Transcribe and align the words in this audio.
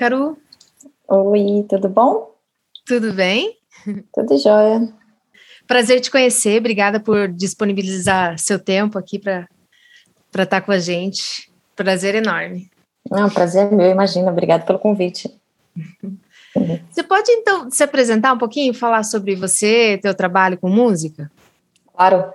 Oi, 0.00 0.08
Caru. 0.08 0.38
Oi, 1.10 1.66
tudo 1.68 1.86
bom? 1.86 2.30
Tudo 2.86 3.12
bem? 3.12 3.54
Tudo 4.14 4.38
jóia. 4.38 4.88
Prazer 5.68 6.00
te 6.00 6.10
conhecer, 6.10 6.58
obrigada 6.58 6.98
por 6.98 7.28
disponibilizar 7.28 8.38
seu 8.38 8.58
tempo 8.58 8.98
aqui 8.98 9.18
para 9.18 9.46
estar 10.30 10.46
tá 10.46 10.60
com 10.62 10.72
a 10.72 10.78
gente. 10.78 11.52
Prazer 11.76 12.14
enorme. 12.14 12.70
Não, 13.10 13.28
prazer 13.28 13.70
é 13.70 13.76
meu, 13.76 13.90
imagina, 13.90 14.30
obrigada 14.30 14.64
pelo 14.64 14.78
convite. 14.78 15.38
Você 16.90 17.02
pode 17.02 17.30
então 17.32 17.70
se 17.70 17.82
apresentar 17.82 18.32
um 18.32 18.38
pouquinho, 18.38 18.72
falar 18.72 19.02
sobre 19.02 19.36
você, 19.36 19.98
teu 20.02 20.14
trabalho 20.14 20.56
com 20.56 20.70
música? 20.70 21.30
Claro. 21.94 22.32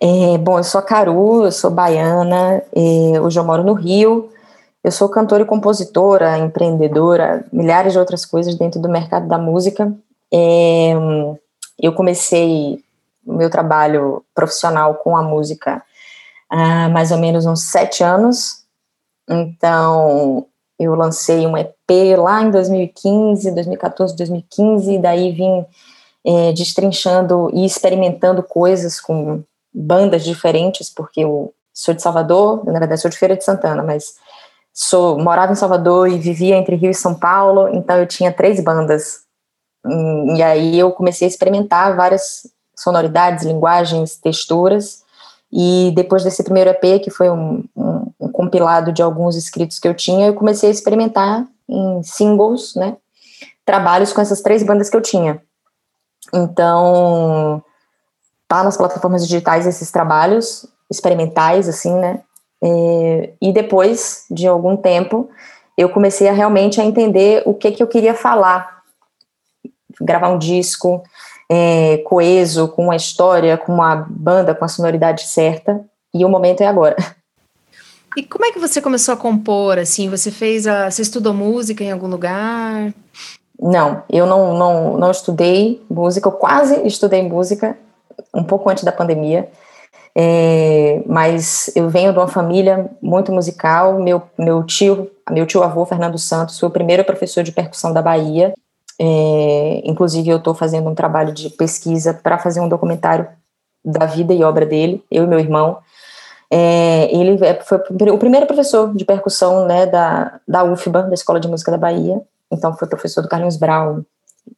É, 0.00 0.38
bom, 0.38 0.56
eu 0.56 0.64
sou 0.64 0.78
a 0.78 0.84
Caru, 0.84 1.46
eu 1.46 1.52
sou 1.52 1.70
baiana, 1.70 2.62
é, 2.72 3.20
hoje 3.20 3.40
eu 3.40 3.44
moro 3.44 3.64
no 3.64 3.72
Rio. 3.72 4.32
Eu 4.84 4.90
sou 4.90 5.08
cantora 5.08 5.44
e 5.44 5.46
compositora, 5.46 6.38
empreendedora, 6.38 7.44
milhares 7.52 7.92
de 7.92 7.98
outras 7.98 8.24
coisas 8.24 8.56
dentro 8.56 8.80
do 8.80 8.88
mercado 8.88 9.28
da 9.28 9.38
música. 9.38 9.92
É, 10.32 10.92
eu 11.80 11.92
comecei 11.92 12.82
o 13.24 13.34
meu 13.34 13.48
trabalho 13.48 14.24
profissional 14.34 14.96
com 14.96 15.16
a 15.16 15.22
música 15.22 15.82
há 16.50 16.88
mais 16.88 17.12
ou 17.12 17.18
menos 17.18 17.46
uns 17.46 17.62
sete 17.62 18.02
anos. 18.02 18.64
Então, 19.28 20.46
eu 20.78 20.94
lancei 20.96 21.46
um 21.46 21.56
EP 21.56 22.18
lá 22.18 22.42
em 22.42 22.50
2015, 22.50 23.52
2014, 23.52 24.16
2015, 24.16 24.94
e 24.94 24.98
daí 24.98 25.30
vim 25.30 25.64
é, 26.24 26.52
destrinchando 26.52 27.50
e 27.54 27.64
experimentando 27.64 28.42
coisas 28.42 29.00
com 29.00 29.44
bandas 29.72 30.24
diferentes, 30.24 30.90
porque 30.90 31.20
eu 31.20 31.54
sou 31.72 31.94
de 31.94 32.02
Salvador, 32.02 32.64
na 32.66 32.78
verdade 32.78 33.00
sou 33.00 33.10
de 33.10 33.16
Feira 33.16 33.36
de 33.36 33.44
Santana, 33.44 33.82
mas 33.82 34.16
sou 34.72 35.18
morava 35.18 35.52
em 35.52 35.56
Salvador 35.56 36.08
e 36.08 36.18
vivia 36.18 36.56
entre 36.56 36.76
Rio 36.76 36.90
e 36.90 36.94
São 36.94 37.14
Paulo, 37.14 37.68
então 37.68 37.96
eu 37.96 38.06
tinha 38.06 38.32
três 38.32 38.62
bandas. 38.62 39.22
E 40.36 40.42
aí 40.42 40.78
eu 40.78 40.92
comecei 40.92 41.26
a 41.26 41.30
experimentar 41.30 41.96
várias 41.96 42.42
sonoridades, 42.76 43.44
linguagens, 43.44 44.16
texturas. 44.16 45.02
E 45.52 45.92
depois 45.94 46.24
desse 46.24 46.42
primeiro 46.42 46.70
EP, 46.70 47.02
que 47.02 47.10
foi 47.10 47.28
um, 47.28 47.64
um, 47.76 48.12
um 48.18 48.32
compilado 48.32 48.90
de 48.92 49.02
alguns 49.02 49.36
escritos 49.36 49.78
que 49.78 49.86
eu 49.86 49.94
tinha, 49.94 50.26
eu 50.26 50.34
comecei 50.34 50.68
a 50.68 50.72
experimentar 50.72 51.46
em 51.68 52.02
singles, 52.02 52.74
né? 52.74 52.96
Trabalhos 53.64 54.12
com 54.12 54.20
essas 54.20 54.40
três 54.40 54.62
bandas 54.62 54.88
que 54.88 54.96
eu 54.96 55.02
tinha. 55.02 55.42
Então, 56.32 57.62
tá 58.48 58.62
nas 58.62 58.76
plataformas 58.76 59.26
digitais 59.26 59.66
esses 59.66 59.90
trabalhos 59.90 60.66
experimentais, 60.90 61.68
assim, 61.68 61.94
né? 61.94 62.22
É, 62.62 63.32
e 63.40 63.52
depois 63.52 64.24
de 64.30 64.46
algum 64.46 64.76
tempo, 64.76 65.28
eu 65.76 65.88
comecei 65.88 66.28
a 66.28 66.32
realmente 66.32 66.80
a 66.80 66.84
entender 66.84 67.42
o 67.44 67.54
que 67.54 67.72
que 67.72 67.82
eu 67.82 67.86
queria 67.86 68.14
falar, 68.14 68.82
gravar 70.00 70.28
um 70.28 70.38
disco 70.38 71.02
é, 71.50 71.98
coeso, 71.98 72.68
com 72.68 72.84
uma 72.84 72.96
história, 72.96 73.58
com 73.58 73.72
uma 73.72 73.96
banda, 74.08 74.54
com 74.54 74.64
a 74.64 74.68
sonoridade 74.68 75.26
certa. 75.26 75.84
E 76.14 76.24
o 76.24 76.28
momento 76.28 76.62
é 76.62 76.66
agora. 76.66 76.96
E 78.14 78.22
como 78.22 78.44
é 78.44 78.52
que 78.52 78.58
você 78.58 78.78
começou 78.78 79.14
a 79.14 79.16
compor? 79.16 79.78
Assim, 79.78 80.10
você 80.10 80.30
fez 80.30 80.66
a, 80.66 80.90
você 80.90 81.00
estudou 81.00 81.32
música 81.32 81.82
em 81.82 81.90
algum 81.90 82.06
lugar? 82.06 82.92
Não, 83.58 84.02
eu 84.10 84.26
não, 84.26 84.52
não, 84.54 84.98
não 84.98 85.10
estudei 85.10 85.82
música. 85.88 86.28
Eu 86.28 86.32
quase 86.32 86.86
estudei 86.86 87.22
música 87.22 87.74
um 88.34 88.44
pouco 88.44 88.68
antes 88.68 88.84
da 88.84 88.92
pandemia. 88.92 89.50
É, 90.14 91.02
mas 91.06 91.70
eu 91.74 91.88
venho 91.88 92.12
de 92.12 92.18
uma 92.18 92.28
família 92.28 92.90
muito 93.00 93.32
musical. 93.32 93.98
Meu, 93.98 94.22
meu 94.38 94.62
tio, 94.64 95.10
meu 95.30 95.46
tio 95.46 95.62
avô 95.62 95.84
Fernando 95.86 96.18
Santos, 96.18 96.58
foi 96.58 96.68
o 96.68 96.72
primeiro 96.72 97.04
professor 97.04 97.42
de 97.42 97.52
percussão 97.52 97.92
da 97.92 98.02
Bahia. 98.02 98.52
É, 99.00 99.82
inclusive, 99.84 100.28
eu 100.28 100.36
estou 100.36 100.54
fazendo 100.54 100.88
um 100.88 100.94
trabalho 100.94 101.32
de 101.32 101.50
pesquisa 101.50 102.12
para 102.12 102.38
fazer 102.38 102.60
um 102.60 102.68
documentário 102.68 103.26
da 103.84 104.06
vida 104.06 104.32
e 104.32 104.44
obra 104.44 104.64
dele, 104.64 105.02
eu 105.10 105.24
e 105.24 105.26
meu 105.26 105.40
irmão. 105.40 105.78
É, 106.50 107.08
ele 107.12 107.42
é, 107.44 107.54
foi 107.62 107.78
o 107.78 108.18
primeiro 108.18 108.46
professor 108.46 108.94
de 108.94 109.04
percussão 109.04 109.66
né, 109.66 109.86
da, 109.86 110.38
da 110.46 110.62
UFBA, 110.62 111.04
da 111.04 111.14
Escola 111.14 111.40
de 111.40 111.48
Música 111.48 111.70
da 111.70 111.78
Bahia. 111.78 112.20
Então, 112.52 112.76
foi 112.76 112.86
professor 112.86 113.22
do 113.22 113.28
Carlinhos 113.28 113.56
Brown, 113.56 114.04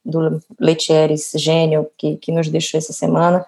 do 0.04 0.42
Letieres 0.58 1.30
Gênio, 1.36 1.86
que, 1.96 2.16
que 2.16 2.32
nos 2.32 2.48
deixou 2.48 2.78
essa 2.78 2.92
semana 2.92 3.46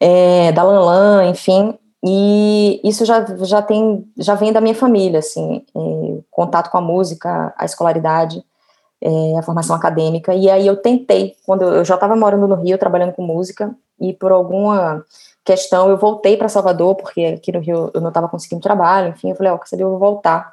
é, 0.00 0.52
da 0.52 0.62
Lanlan, 0.62 1.26
enfim, 1.28 1.78
e 2.04 2.80
isso 2.84 3.04
já, 3.04 3.24
já 3.44 3.62
tem, 3.62 4.06
já 4.16 4.34
vem 4.34 4.52
da 4.52 4.60
minha 4.60 4.74
família, 4.74 5.18
assim, 5.18 5.64
é, 5.74 6.18
contato 6.30 6.70
com 6.70 6.78
a 6.78 6.80
música, 6.80 7.54
a 7.56 7.64
escolaridade, 7.64 8.44
é, 9.00 9.38
a 9.38 9.42
formação 9.42 9.74
acadêmica, 9.74 10.34
e 10.34 10.48
aí 10.50 10.66
eu 10.66 10.76
tentei, 10.76 11.34
quando 11.44 11.62
eu, 11.62 11.84
já 11.84 11.94
estava 11.94 12.14
morando 12.14 12.46
no 12.46 12.54
Rio, 12.54 12.78
trabalhando 12.78 13.12
com 13.12 13.22
música, 13.22 13.74
e 14.00 14.12
por 14.12 14.30
alguma 14.30 15.04
questão 15.44 15.88
eu 15.88 15.96
voltei 15.96 16.36
para 16.36 16.48
Salvador, 16.48 16.96
porque 16.96 17.24
aqui 17.24 17.52
no 17.52 17.60
Rio 17.60 17.90
eu 17.94 18.00
não 18.00 18.08
estava 18.08 18.28
conseguindo 18.28 18.62
trabalho, 18.62 19.08
enfim, 19.08 19.30
eu 19.30 19.36
falei, 19.36 19.52
ó, 19.52 19.56
oh, 19.56 19.58
quer 19.58 19.80
eu 19.80 19.90
vou 19.90 19.98
voltar, 19.98 20.52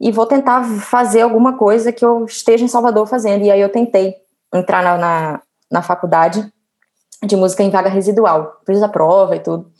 e 0.00 0.10
vou 0.10 0.26
tentar 0.26 0.64
fazer 0.80 1.22
alguma 1.22 1.56
coisa 1.56 1.92
que 1.92 2.04
eu 2.04 2.24
esteja 2.24 2.64
em 2.64 2.68
Salvador 2.68 3.06
fazendo, 3.06 3.44
e 3.44 3.50
aí 3.50 3.60
eu 3.60 3.68
tentei 3.68 4.16
entrar 4.52 4.82
na, 4.82 4.98
na, 4.98 5.42
na 5.70 5.82
faculdade, 5.82 6.52
de 7.22 7.36
música 7.36 7.62
em 7.62 7.70
vaga 7.70 7.88
residual. 7.88 8.60
Fiz 8.66 8.82
a 8.82 8.88
prova 8.88 9.36
e 9.36 9.40
tudo. 9.40 9.70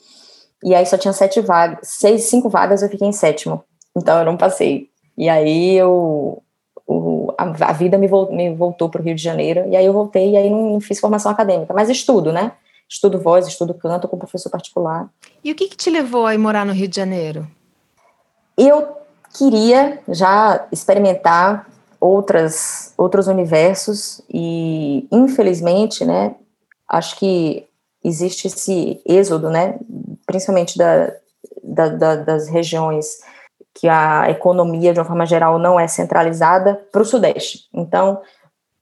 E 0.63 0.73
aí 0.73 0.85
só 0.85 0.97
tinha 0.97 1.13
sete 1.13 1.41
vagas, 1.41 1.79
seis, 1.83 2.23
cinco 2.23 2.49
vagas, 2.49 2.81
eu 2.81 2.89
fiquei 2.89 3.07
em 3.07 3.11
sétimo. 3.11 3.63
Então 3.95 4.19
eu 4.19 4.25
não 4.25 4.37
passei. 4.37 4.89
E 5.17 5.27
aí 5.27 5.75
eu, 5.75 6.41
o, 6.87 7.33
a, 7.37 7.43
a, 7.43 7.73
vida 7.73 7.97
me, 7.97 8.07
vol, 8.07 8.31
me 8.31 8.55
voltou 8.55 8.89
para 8.89 9.01
o 9.01 9.03
Rio 9.03 9.15
de 9.15 9.21
Janeiro, 9.21 9.67
e 9.67 9.75
aí 9.75 9.85
eu 9.85 9.93
voltei, 9.93 10.31
e 10.31 10.37
aí 10.37 10.49
não, 10.49 10.71
não, 10.71 10.81
fiz 10.81 10.99
formação 10.99 11.31
acadêmica, 11.31 11.73
mas 11.73 11.89
estudo, 11.89 12.31
né? 12.31 12.53
Estudo 12.89 13.19
voz, 13.19 13.47
estudo 13.47 13.73
canto 13.73 14.07
com 14.07 14.17
professor 14.17 14.49
particular. 14.49 15.09
E 15.43 15.51
o 15.51 15.55
que, 15.55 15.67
que 15.67 15.77
te 15.77 15.89
levou 15.89 16.25
a 16.25 16.33
ir 16.33 16.37
morar 16.37 16.65
no 16.65 16.73
Rio 16.73 16.87
de 16.87 16.95
Janeiro? 16.95 17.47
Eu 18.57 18.87
queria 19.37 19.99
já 20.07 20.67
experimentar 20.71 21.67
outras 21.99 22.93
outros 22.97 23.27
universos 23.27 24.21
e 24.29 25.07
infelizmente, 25.11 26.05
né, 26.05 26.35
acho 26.87 27.17
que 27.17 27.67
existe 28.03 28.47
esse 28.47 29.01
êxodo, 29.05 29.49
né, 29.49 29.79
principalmente 30.25 30.77
da, 30.77 31.13
da, 31.63 31.87
da, 31.89 32.15
das 32.17 32.47
regiões 32.47 33.19
que 33.73 33.87
a 33.87 34.29
economia, 34.29 34.93
de 34.93 34.99
uma 34.99 35.05
forma 35.05 35.25
geral, 35.25 35.57
não 35.57 35.79
é 35.79 35.87
centralizada, 35.87 36.75
para 36.91 37.01
o 37.01 37.05
Sudeste. 37.05 37.67
Então, 37.73 38.21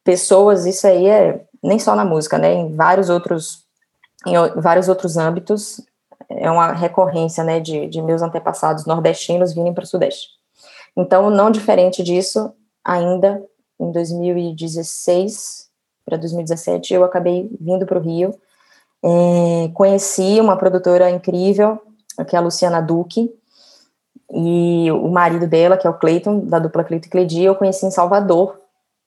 pessoas, 0.03 0.66
isso 0.66 0.85
aí 0.85 1.07
é 1.07 1.45
nem 1.63 1.79
só 1.79 1.95
na 1.95 2.03
música, 2.03 2.38
né, 2.38 2.53
em 2.53 2.75
vários 2.75 3.09
outros, 3.09 3.63
em 4.25 4.35
vários 4.59 4.90
outros 4.90 5.16
âmbitos, 5.17 5.79
é 6.29 6.50
uma 6.50 6.73
recorrência, 6.73 7.44
né, 7.44 7.59
de, 7.59 7.88
de 7.88 8.01
meus 8.01 8.22
antepassados 8.22 8.85
nordestinos 8.85 9.53
virem 9.53 9.73
para 9.73 9.84
o 9.84 9.87
Sudeste. 9.87 10.29
Então, 10.96 11.29
não 11.29 11.52
diferente 11.52 12.03
disso, 12.03 12.53
ainda 12.84 13.41
em 13.79 13.91
2016, 13.91 15.71
para 16.05 16.17
2017, 16.17 16.93
eu 16.93 17.03
acabei 17.03 17.49
vindo 17.59 17.85
para 17.85 17.97
o 17.97 18.01
Rio. 18.01 18.33
É, 19.03 19.69
conheci 19.73 20.39
uma 20.39 20.57
produtora 20.57 21.09
incrível, 21.09 21.79
que 22.27 22.35
é 22.35 22.39
a 22.39 22.41
Luciana 22.41 22.81
Duque, 22.81 23.33
e 24.33 24.89
o 24.91 25.09
marido 25.09 25.45
dela, 25.45 25.77
que 25.77 25.85
é 25.85 25.89
o 25.89 25.93
Cleiton, 25.93 26.39
da 26.39 26.59
dupla 26.59 26.83
Cleiton 26.83 27.07
e 27.07 27.09
Cledi, 27.09 27.43
eu 27.43 27.55
conheci 27.55 27.85
em 27.85 27.91
Salvador. 27.91 28.59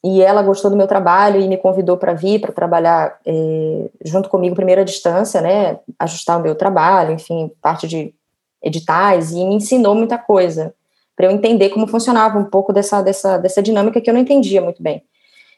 E 0.02 0.20
ela 0.20 0.42
gostou 0.42 0.70
do 0.70 0.76
meu 0.76 0.86
trabalho 0.86 1.40
e 1.40 1.48
me 1.48 1.56
convidou 1.56 1.96
para 1.96 2.12
vir, 2.12 2.38
para 2.38 2.52
trabalhar 2.52 3.18
é, 3.24 3.90
junto 4.04 4.28
comigo, 4.28 4.54
primeiro 4.54 4.82
à 4.82 4.84
distância, 4.84 5.40
né, 5.40 5.78
ajustar 5.98 6.38
o 6.38 6.42
meu 6.42 6.54
trabalho, 6.54 7.12
enfim, 7.12 7.50
parte 7.62 7.88
de 7.88 8.14
editais, 8.62 9.32
e 9.32 9.42
me 9.46 9.54
ensinou 9.54 9.94
muita 9.94 10.18
coisa, 10.18 10.74
para 11.16 11.26
eu 11.26 11.30
entender 11.30 11.70
como 11.70 11.86
funcionava 11.86 12.38
um 12.38 12.44
pouco 12.44 12.70
dessa, 12.70 13.00
dessa, 13.00 13.38
dessa 13.38 13.62
dinâmica 13.62 13.98
que 13.98 14.10
eu 14.10 14.14
não 14.14 14.20
entendia 14.20 14.60
muito 14.60 14.82
bem. 14.82 15.02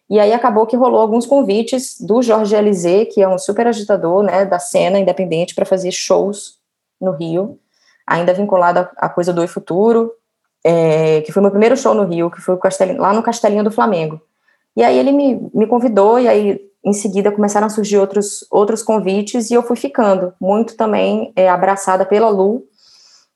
E 0.08 0.20
aí 0.20 0.32
acabou 0.32 0.66
que 0.66 0.76
rolou 0.76 1.00
alguns 1.00 1.26
convites 1.26 2.00
do 2.00 2.22
Jorge 2.22 2.54
Alizé, 2.54 3.04
que 3.04 3.20
é 3.20 3.28
um 3.28 3.38
super 3.38 3.66
agitador, 3.66 4.22
né, 4.22 4.44
da 4.44 4.58
cena 4.58 4.98
independente, 4.98 5.54
para 5.54 5.66
fazer 5.66 5.90
shows 5.90 6.58
no 7.00 7.10
Rio, 7.10 7.58
ainda 8.06 8.32
vinculado 8.32 8.88
à 8.96 9.08
coisa 9.08 9.32
do 9.32 9.40
Oi 9.40 9.48
Futuro, 9.48 10.12
é, 10.64 11.20
que 11.22 11.32
foi 11.32 11.42
meu 11.42 11.50
primeiro 11.50 11.76
show 11.76 11.92
no 11.92 12.04
Rio, 12.04 12.30
que 12.30 12.40
foi 12.40 12.56
lá 12.98 13.12
no 13.12 13.22
Castelinho 13.22 13.64
do 13.64 13.70
Flamengo. 13.70 14.20
E 14.76 14.82
aí 14.82 14.96
ele 14.96 15.10
me, 15.10 15.50
me 15.52 15.66
convidou, 15.66 16.20
e 16.20 16.28
aí 16.28 16.60
em 16.84 16.92
seguida 16.92 17.32
começaram 17.32 17.66
a 17.66 17.70
surgir 17.70 17.98
outros, 17.98 18.46
outros 18.48 18.82
convites, 18.82 19.50
e 19.50 19.54
eu 19.54 19.62
fui 19.62 19.76
ficando, 19.76 20.32
muito 20.40 20.76
também 20.76 21.32
é, 21.34 21.48
abraçada 21.48 22.06
pela 22.06 22.28
Lu 22.28 22.64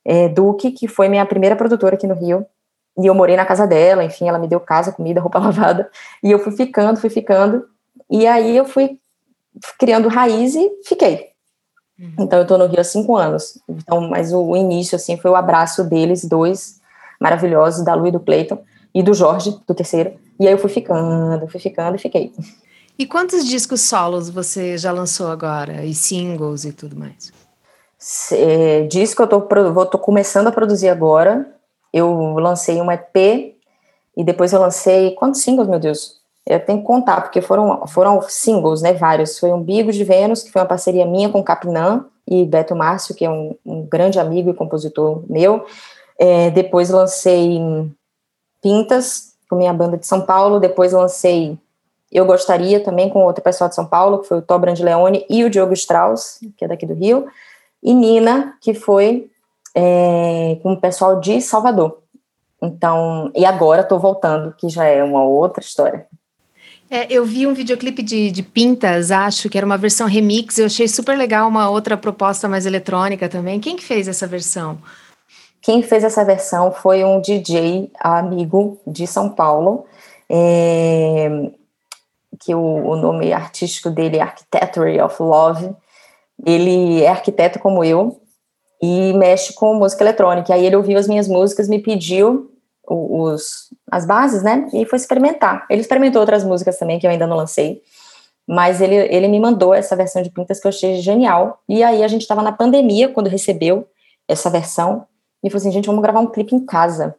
é, 0.04 0.28
Duque, 0.28 0.70
que 0.70 0.86
foi 0.86 1.08
minha 1.08 1.26
primeira 1.26 1.56
produtora 1.56 1.96
aqui 1.96 2.06
no 2.06 2.14
Rio, 2.14 2.46
e 3.02 3.06
eu 3.06 3.14
morei 3.14 3.36
na 3.36 3.44
casa 3.44 3.66
dela, 3.66 4.04
enfim, 4.04 4.28
ela 4.28 4.38
me 4.38 4.48
deu 4.48 4.60
casa, 4.60 4.92
comida, 4.92 5.20
roupa 5.22 5.38
lavada, 5.38 5.90
e 6.22 6.30
eu 6.30 6.38
fui 6.38 6.52
ficando, 6.52 7.00
fui 7.00 7.10
ficando, 7.10 7.64
e 8.10 8.26
aí 8.26 8.56
eu 8.56 8.64
fui 8.64 8.98
criando 9.78 10.08
raiz 10.08 10.54
e 10.54 10.70
fiquei. 10.84 11.30
Uhum. 11.98 12.14
Então 12.20 12.38
eu 12.38 12.46
tô 12.46 12.56
no 12.56 12.66
Rio 12.66 12.80
há 12.80 12.84
cinco 12.84 13.16
anos. 13.16 13.58
Então, 13.68 14.08
mas 14.08 14.32
o, 14.32 14.40
o, 14.40 14.56
início, 14.56 14.96
assim, 14.96 15.16
foi 15.16 15.30
o 15.30 15.36
abraço 15.36 15.84
deles, 15.84 16.24
dois 16.24 16.80
maravilhosos, 17.20 17.84
da 17.84 17.94
Lu 17.94 18.06
e 18.06 18.10
do 18.10 18.20
Cleiton, 18.20 18.62
e 18.94 19.02
do 19.02 19.12
Jorge, 19.12 19.54
do 19.66 19.74
terceiro. 19.74 20.14
E 20.38 20.46
aí 20.46 20.52
eu 20.52 20.58
fui 20.58 20.70
ficando, 20.70 21.46
fui 21.46 21.60
ficando 21.60 21.96
e 21.96 21.98
fiquei. 21.98 22.32
E 22.98 23.06
quantos 23.06 23.46
discos 23.46 23.82
solos 23.82 24.30
você 24.30 24.78
já 24.78 24.90
lançou 24.90 25.28
agora? 25.28 25.84
E 25.84 25.94
singles 25.94 26.64
e 26.64 26.72
tudo 26.72 26.96
mais? 26.96 27.32
É, 28.32 28.82
disco 28.86 29.22
eu 29.22 29.26
tô, 29.26 29.46
vou, 29.72 29.84
tô 29.84 29.98
começando 29.98 30.46
a 30.46 30.52
produzir 30.52 30.88
agora. 30.88 31.46
Eu 31.92 32.34
lancei 32.34 32.80
um 32.80 32.90
EP 32.90 33.56
e 34.16 34.24
depois 34.24 34.52
eu 34.52 34.60
lancei. 34.60 35.12
Quantos 35.12 35.42
singles, 35.42 35.68
meu 35.68 35.78
Deus? 35.78 36.20
Eu 36.46 36.58
tenho 36.64 36.80
que 36.80 36.84
contar, 36.84 37.20
porque 37.20 37.40
foram, 37.40 37.86
foram 37.86 38.20
singles, 38.22 38.82
né? 38.82 38.92
Vários. 38.92 39.38
Foi 39.38 39.52
um 39.52 39.62
Bigo 39.62 39.92
de 39.92 40.04
Vênus, 40.04 40.42
que 40.42 40.50
foi 40.50 40.60
uma 40.60 40.68
parceria 40.68 41.06
minha 41.06 41.28
com 41.28 41.42
Capinã 41.42 42.04
e 42.26 42.44
Beto 42.44 42.74
Márcio, 42.74 43.14
que 43.14 43.24
é 43.24 43.30
um, 43.30 43.54
um 43.64 43.82
grande 43.82 44.18
amigo 44.18 44.50
e 44.50 44.54
compositor 44.54 45.22
meu. 45.28 45.64
É, 46.18 46.50
depois 46.50 46.90
lancei 46.90 47.60
Pintas, 48.62 49.34
com 49.48 49.56
minha 49.56 49.72
banda 49.72 49.96
de 49.96 50.06
São 50.06 50.20
Paulo. 50.20 50.60
Depois 50.60 50.92
lancei 50.92 51.58
Eu 52.10 52.24
Gostaria, 52.24 52.82
também 52.82 53.08
com 53.08 53.24
outro 53.24 53.42
pessoal 53.42 53.68
de 53.68 53.74
São 53.74 53.86
Paulo, 53.86 54.18
que 54.18 54.28
foi 54.28 54.38
o 54.38 54.42
Tó 54.42 54.56
Leone 54.56 55.24
e 55.28 55.44
o 55.44 55.50
Diogo 55.50 55.72
Strauss, 55.72 56.40
que 56.56 56.64
é 56.64 56.68
daqui 56.68 56.86
do 56.86 56.94
Rio. 56.94 57.26
E 57.82 57.94
Nina, 57.94 58.54
que 58.60 58.74
foi 58.74 59.30
é, 59.74 60.58
com 60.62 60.72
o 60.72 60.80
pessoal 60.80 61.20
de 61.20 61.40
Salvador. 61.40 61.98
Então, 62.62 63.30
e 63.34 63.44
agora 63.44 63.82
estou 63.82 63.98
voltando, 63.98 64.54
que 64.56 64.68
já 64.68 64.84
é 64.84 65.02
uma 65.02 65.24
outra 65.24 65.62
história. 65.62 66.06
É, 66.90 67.06
eu 67.08 67.24
vi 67.24 67.46
um 67.46 67.54
videoclipe 67.54 68.02
de, 68.02 68.30
de 68.32 68.42
Pintas, 68.42 69.10
acho 69.12 69.48
que 69.48 69.56
era 69.56 69.64
uma 69.64 69.78
versão 69.78 70.08
remix. 70.08 70.58
Eu 70.58 70.66
achei 70.66 70.88
super 70.88 71.16
legal 71.16 71.48
uma 71.48 71.70
outra 71.70 71.96
proposta 71.96 72.48
mais 72.48 72.66
eletrônica 72.66 73.28
também. 73.28 73.60
Quem 73.60 73.76
que 73.76 73.84
fez 73.84 74.08
essa 74.08 74.26
versão? 74.26 74.78
Quem 75.62 75.82
fez 75.82 76.02
essa 76.02 76.24
versão 76.24 76.72
foi 76.72 77.04
um 77.04 77.20
DJ 77.20 77.90
amigo 78.00 78.80
de 78.86 79.06
São 79.06 79.28
Paulo, 79.28 79.84
é, 80.28 81.50
que 82.40 82.54
o, 82.54 82.60
o, 82.60 82.96
nome 82.96 83.32
artístico 83.32 83.90
dele 83.90 84.16
é 84.16 84.22
Architecture 84.22 85.00
of 85.00 85.22
Love. 85.22 85.70
Ele 86.44 87.02
é 87.02 87.08
arquiteto 87.08 87.58
como 87.58 87.84
eu 87.84 88.19
e 88.82 89.12
mexe 89.12 89.52
com 89.52 89.74
música 89.74 90.02
eletrônica. 90.02 90.52
Aí 90.52 90.64
ele 90.64 90.76
ouviu 90.76 90.98
as 90.98 91.06
minhas 91.06 91.28
músicas, 91.28 91.68
me 91.68 91.78
pediu 91.78 92.50
os, 92.86 93.68
as 93.90 94.06
bases, 94.06 94.42
né? 94.42 94.68
E 94.72 94.84
foi 94.86 94.96
experimentar. 94.96 95.66
Ele 95.68 95.80
experimentou 95.80 96.20
outras 96.20 96.42
músicas 96.42 96.78
também 96.78 96.98
que 96.98 97.06
eu 97.06 97.10
ainda 97.10 97.26
não 97.26 97.36
lancei, 97.36 97.82
mas 98.48 98.80
ele, 98.80 98.96
ele 98.96 99.28
me 99.28 99.38
mandou 99.38 99.74
essa 99.74 99.94
versão 99.94 100.22
de 100.22 100.30
Pintas 100.30 100.58
que 100.58 100.66
eu 100.66 100.70
achei 100.70 100.96
genial. 100.96 101.60
E 101.68 101.82
aí 101.82 102.02
a 102.02 102.08
gente 102.08 102.22
estava 102.22 102.42
na 102.42 102.52
pandemia 102.52 103.08
quando 103.08 103.28
recebeu 103.28 103.86
essa 104.26 104.50
versão 104.50 105.06
e 105.44 105.50
falou 105.50 105.60
assim: 105.60 105.72
gente, 105.72 105.86
vamos 105.86 106.02
gravar 106.02 106.20
um 106.20 106.26
clipe 106.26 106.54
em 106.54 106.64
casa. 106.64 107.14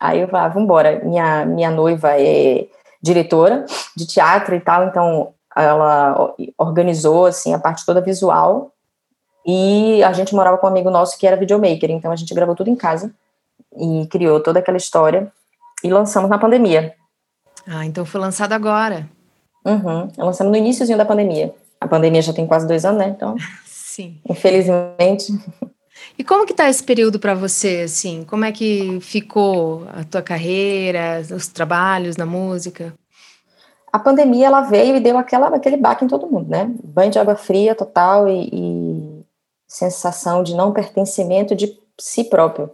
Aí 0.00 0.20
eu 0.20 0.28
falei: 0.28 0.46
ah, 0.46 0.48
vamos 0.48 0.64
embora. 0.64 1.04
Minha, 1.04 1.44
minha 1.44 1.70
noiva 1.70 2.18
é 2.18 2.66
diretora 3.00 3.64
de 3.96 4.06
teatro 4.06 4.54
e 4.54 4.60
tal, 4.60 4.84
então 4.86 5.34
ela 5.54 6.34
organizou 6.56 7.26
assim 7.26 7.52
a 7.52 7.58
parte 7.58 7.84
toda 7.84 8.00
visual 8.00 8.72
e 9.46 10.02
a 10.04 10.12
gente 10.12 10.34
morava 10.34 10.58
com 10.58 10.66
um 10.66 10.70
amigo 10.70 10.90
nosso 10.90 11.18
que 11.18 11.26
era 11.26 11.36
videomaker, 11.36 11.90
então 11.90 12.12
a 12.12 12.16
gente 12.16 12.34
gravou 12.34 12.54
tudo 12.54 12.70
em 12.70 12.76
casa 12.76 13.12
e 13.76 14.06
criou 14.08 14.40
toda 14.40 14.58
aquela 14.58 14.76
história 14.76 15.32
e 15.82 15.90
lançamos 15.90 16.30
na 16.30 16.38
pandemia. 16.38 16.94
Ah, 17.66 17.84
então 17.84 18.04
foi 18.04 18.20
lançado 18.20 18.52
agora. 18.52 19.08
Uhum, 19.64 20.08
lançamos 20.18 20.50
no 20.50 20.56
iníciozinho 20.56 20.98
da 20.98 21.04
pandemia. 21.04 21.54
A 21.80 21.86
pandemia 21.86 22.22
já 22.22 22.32
tem 22.32 22.46
quase 22.46 22.66
dois 22.66 22.84
anos, 22.84 22.98
né? 22.98 23.08
Então, 23.08 23.36
Sim. 23.66 24.20
infelizmente. 24.28 25.32
E 26.18 26.24
como 26.24 26.44
que 26.44 26.52
tá 26.52 26.68
esse 26.68 26.82
período 26.82 27.18
para 27.18 27.34
você, 27.34 27.82
assim? 27.84 28.24
Como 28.24 28.44
é 28.44 28.52
que 28.52 28.98
ficou 29.00 29.86
a 29.94 30.04
tua 30.04 30.20
carreira, 30.20 31.22
os 31.34 31.46
trabalhos 31.46 32.16
na 32.16 32.26
música? 32.26 32.92
A 33.92 33.98
pandemia, 33.98 34.46
ela 34.46 34.62
veio 34.62 34.96
e 34.96 35.00
deu 35.00 35.16
aquela, 35.16 35.48
aquele 35.48 35.76
baque 35.76 36.04
em 36.04 36.08
todo 36.08 36.26
mundo, 36.26 36.48
né? 36.48 36.70
Banho 36.82 37.10
de 37.10 37.18
água 37.18 37.36
fria 37.36 37.74
total 37.74 38.28
e, 38.28 38.48
e 38.52 38.91
sensação 39.72 40.42
de 40.42 40.54
não 40.54 40.70
pertencimento 40.70 41.54
de 41.54 41.80
si 41.98 42.24
próprio. 42.24 42.70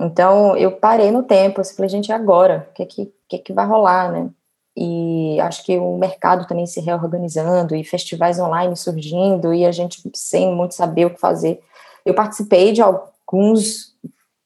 Então, 0.00 0.56
eu 0.56 0.72
parei 0.72 1.10
no 1.10 1.22
tempo, 1.22 1.60
eu 1.60 1.64
falei, 1.64 1.90
gente, 1.90 2.10
agora? 2.10 2.66
O 2.70 2.72
que 2.72 2.82
é 2.82 2.86
que, 2.86 3.12
que, 3.28 3.36
é 3.36 3.38
que 3.38 3.52
vai 3.52 3.66
rolar, 3.66 4.10
né? 4.10 4.30
E 4.74 5.38
acho 5.40 5.62
que 5.62 5.76
o 5.76 5.98
mercado 5.98 6.46
também 6.46 6.64
se 6.64 6.80
reorganizando 6.80 7.74
e 7.74 7.84
festivais 7.84 8.40
online 8.40 8.74
surgindo 8.74 9.52
e 9.52 9.66
a 9.66 9.72
gente 9.72 10.00
sem 10.14 10.54
muito 10.54 10.74
saber 10.74 11.04
o 11.04 11.10
que 11.10 11.20
fazer. 11.20 11.60
Eu 12.06 12.14
participei 12.14 12.72
de 12.72 12.80
alguns, 12.80 13.94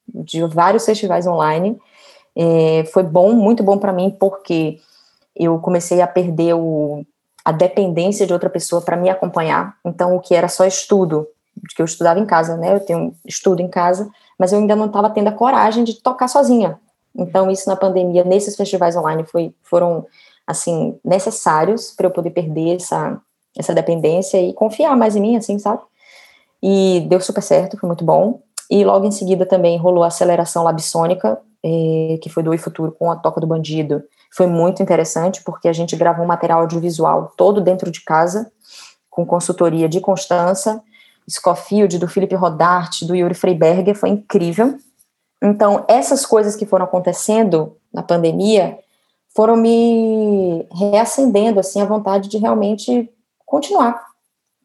de 0.09 0.45
vários 0.47 0.85
festivais 0.85 1.29
online. 1.29 1.79
É, 2.35 2.85
foi 2.87 3.05
bom, 3.05 3.33
muito 3.35 3.63
bom 3.63 3.79
para 3.79 3.93
mim, 3.93 4.11
porque 4.11 4.81
eu 5.37 5.61
comecei 5.61 6.01
a 6.01 6.09
perder 6.09 6.55
o, 6.55 7.07
a 7.45 7.53
dependência 7.53 8.27
de 8.27 8.33
outra 8.33 8.51
pessoa 8.51 8.83
para 8.83 8.97
me 8.97 9.09
acompanhar. 9.09 9.77
Então, 9.85 10.17
o 10.17 10.21
que 10.21 10.35
era 10.35 10.49
só 10.49 10.65
estudo, 10.65 11.29
que 11.75 11.81
eu 11.81 11.87
estudava 11.87 12.19
em 12.19 12.27
casa, 12.27 12.57
né? 12.57 12.75
Eu 12.75 12.81
tenho 12.81 13.15
estudo 13.25 13.61
em 13.61 13.69
casa, 13.69 14.11
mas 14.39 14.53
eu 14.53 14.59
ainda 14.59 14.75
não 14.75 14.87
estava 14.87 15.11
tendo 15.11 15.29
a 15.29 15.33
coragem 15.33 15.85
de 15.85 16.01
tocar 16.03 16.29
sozinha. 16.29 16.79
Então, 17.17 17.51
isso 17.51 17.69
na 17.69 17.77
pandemia, 17.77 18.25
nesses 18.25 18.57
festivais 18.57 18.97
online, 18.97 19.25
foi, 19.25 19.55
foram, 19.63 20.07
assim, 20.47 20.99
necessários 21.05 21.93
para 21.93 22.07
eu 22.07 22.11
poder 22.11 22.31
perder 22.31 22.77
essa, 22.77 23.21
essa 23.57 23.73
dependência 23.73 24.41
e 24.41 24.53
confiar 24.53 24.97
mais 24.97 25.15
em 25.15 25.21
mim, 25.21 25.37
assim, 25.37 25.59
sabe? 25.59 25.83
E 26.63 27.05
deu 27.09 27.21
super 27.21 27.43
certo, 27.43 27.79
foi 27.79 27.87
muito 27.87 28.05
bom. 28.05 28.41
E 28.71 28.85
logo 28.85 29.07
em 29.07 29.13
seguida 29.13 29.47
também 29.47 29.77
rolou 29.79 30.03
a 30.03 30.09
aceleração 30.09 30.65
labsônica, 30.65 31.39
eh, 31.63 32.19
que 32.21 32.29
foi 32.29 32.43
do 32.43 32.51
Oi 32.51 32.59
Futuro 32.59 32.93
com 32.93 33.11
a 33.11 33.17
Toca 33.17 33.41
do 33.41 33.47
Bandido. 33.47 34.03
Foi 34.35 34.47
muito 34.47 34.83
interessante, 34.83 35.43
porque 35.45 35.69
a 35.69 35.73
gente 35.73 35.95
gravou 35.95 36.25
um 36.25 36.29
material 36.29 36.61
audiovisual 36.61 37.33
todo 37.37 37.61
dentro 37.61 37.91
de 37.91 38.03
casa, 38.03 38.51
com 39.09 39.25
consultoria 39.25 39.89
de 39.89 40.01
Constança, 40.01 40.83
Scofield, 41.29 41.99
do 41.99 42.09
Felipe 42.09 42.35
Rodart, 42.35 43.03
do 43.03 43.15
Yuri 43.15 43.35
Freiberger, 43.35 43.95
foi 43.95 44.11
incrível. 44.11 44.77
Então, 45.43 45.85
essas 45.89 46.25
coisas 46.25 46.57
que 46.57 46.67
foram 46.67 46.85
acontecendo 46.85 47.77
na 47.93 48.03
pandemia 48.03 48.79
foram 49.35 49.57
me 49.57 50.67
reacendendo, 50.73 51.61
assim, 51.61 51.81
a 51.81 51.87
vontade 51.87 52.29
de 52.29 52.39
realmente 52.39 53.11
continuar. 53.45 54.01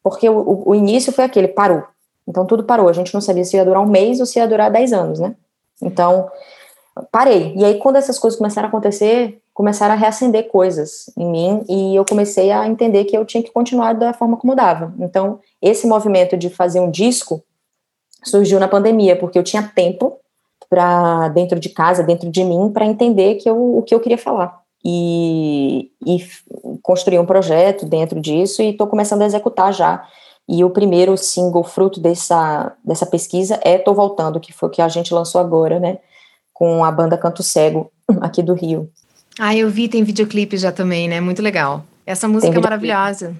Porque 0.03 0.29
o, 0.29 0.63
o, 0.65 0.75
início 0.75 1.11
foi 1.11 1.25
aquele, 1.25 1.47
parou. 1.47 1.83
Então, 2.27 2.45
tudo 2.45 2.63
parou. 2.63 2.87
A 2.87 2.93
gente 2.93 3.13
não 3.13 3.21
sabia 3.21 3.43
se 3.43 3.57
ia 3.57 3.65
durar 3.65 3.81
um 3.81 3.89
mês 3.89 4.19
ou 4.19 4.25
se 4.25 4.39
ia 4.39 4.47
durar 4.47 4.71
dez 4.71 4.93
anos, 4.93 5.19
né? 5.19 5.35
Então, 5.81 6.29
parei. 7.11 7.53
E 7.55 7.65
aí, 7.65 7.79
quando 7.79 7.95
essas 7.95 8.19
coisas 8.19 8.37
começaram 8.37 8.67
a 8.67 8.69
acontecer, 8.69 9.41
começaram 9.53 9.93
a 9.93 9.97
reacender 9.97 10.47
coisas 10.47 11.09
em 11.17 11.29
mim 11.29 11.65
e 11.67 11.95
eu 11.95 12.05
comecei 12.05 12.51
a 12.51 12.67
entender 12.67 13.05
que 13.05 13.17
eu 13.17 13.25
tinha 13.25 13.43
que 13.43 13.51
continuar 13.51 13.93
da 13.93 14.13
forma 14.13 14.37
como 14.37 14.55
dava. 14.55 14.93
Então, 14.99 15.39
esse 15.61 15.87
movimento 15.87 16.37
de 16.37 16.49
fazer 16.49 16.79
um 16.79 16.89
disco 16.89 17.43
surgiu 18.23 18.59
na 18.59 18.67
pandemia, 18.67 19.15
porque 19.15 19.37
eu 19.37 19.43
tinha 19.43 19.63
tempo 19.63 20.19
para 20.69 21.29
dentro 21.29 21.59
de 21.59 21.69
casa, 21.69 22.03
dentro 22.03 22.29
de 22.29 22.43
mim, 22.43 22.69
para 22.71 22.85
entender 22.85 23.35
que 23.35 23.49
eu, 23.49 23.77
o 23.77 23.81
que 23.81 23.93
eu 23.93 23.99
queria 23.99 24.17
falar. 24.17 24.59
E, 24.85 25.91
e 26.05 26.25
construí 26.81 27.19
um 27.19 27.25
projeto 27.25 27.85
dentro 27.85 28.19
disso 28.19 28.61
e 28.61 28.69
estou 28.69 28.87
começando 28.87 29.23
a 29.23 29.25
executar 29.25 29.73
já. 29.73 30.05
E 30.47 30.63
o 30.63 30.69
primeiro 30.69 31.17
single 31.17 31.63
fruto 31.63 31.99
dessa, 31.99 32.73
dessa 32.83 33.05
pesquisa 33.05 33.59
é 33.63 33.77
Tô 33.77 33.93
Voltando, 33.93 34.39
que 34.39 34.53
foi 34.53 34.69
o 34.69 34.71
que 34.71 34.81
a 34.81 34.87
gente 34.87 35.13
lançou 35.13 35.41
agora, 35.41 35.79
né? 35.79 35.99
Com 36.53 36.83
a 36.83 36.91
banda 36.91 37.17
Canto 37.17 37.43
Cego, 37.43 37.91
aqui 38.21 38.41
do 38.41 38.53
Rio. 38.53 38.89
Ah, 39.39 39.55
eu 39.55 39.69
vi, 39.69 39.87
tem 39.87 40.03
videoclipe 40.03 40.57
já 40.57 40.71
também, 40.71 41.07
né? 41.07 41.21
Muito 41.21 41.41
legal. 41.41 41.83
Essa 42.05 42.27
música 42.27 42.57
é 42.57 42.59
maravilhosa. 42.59 43.35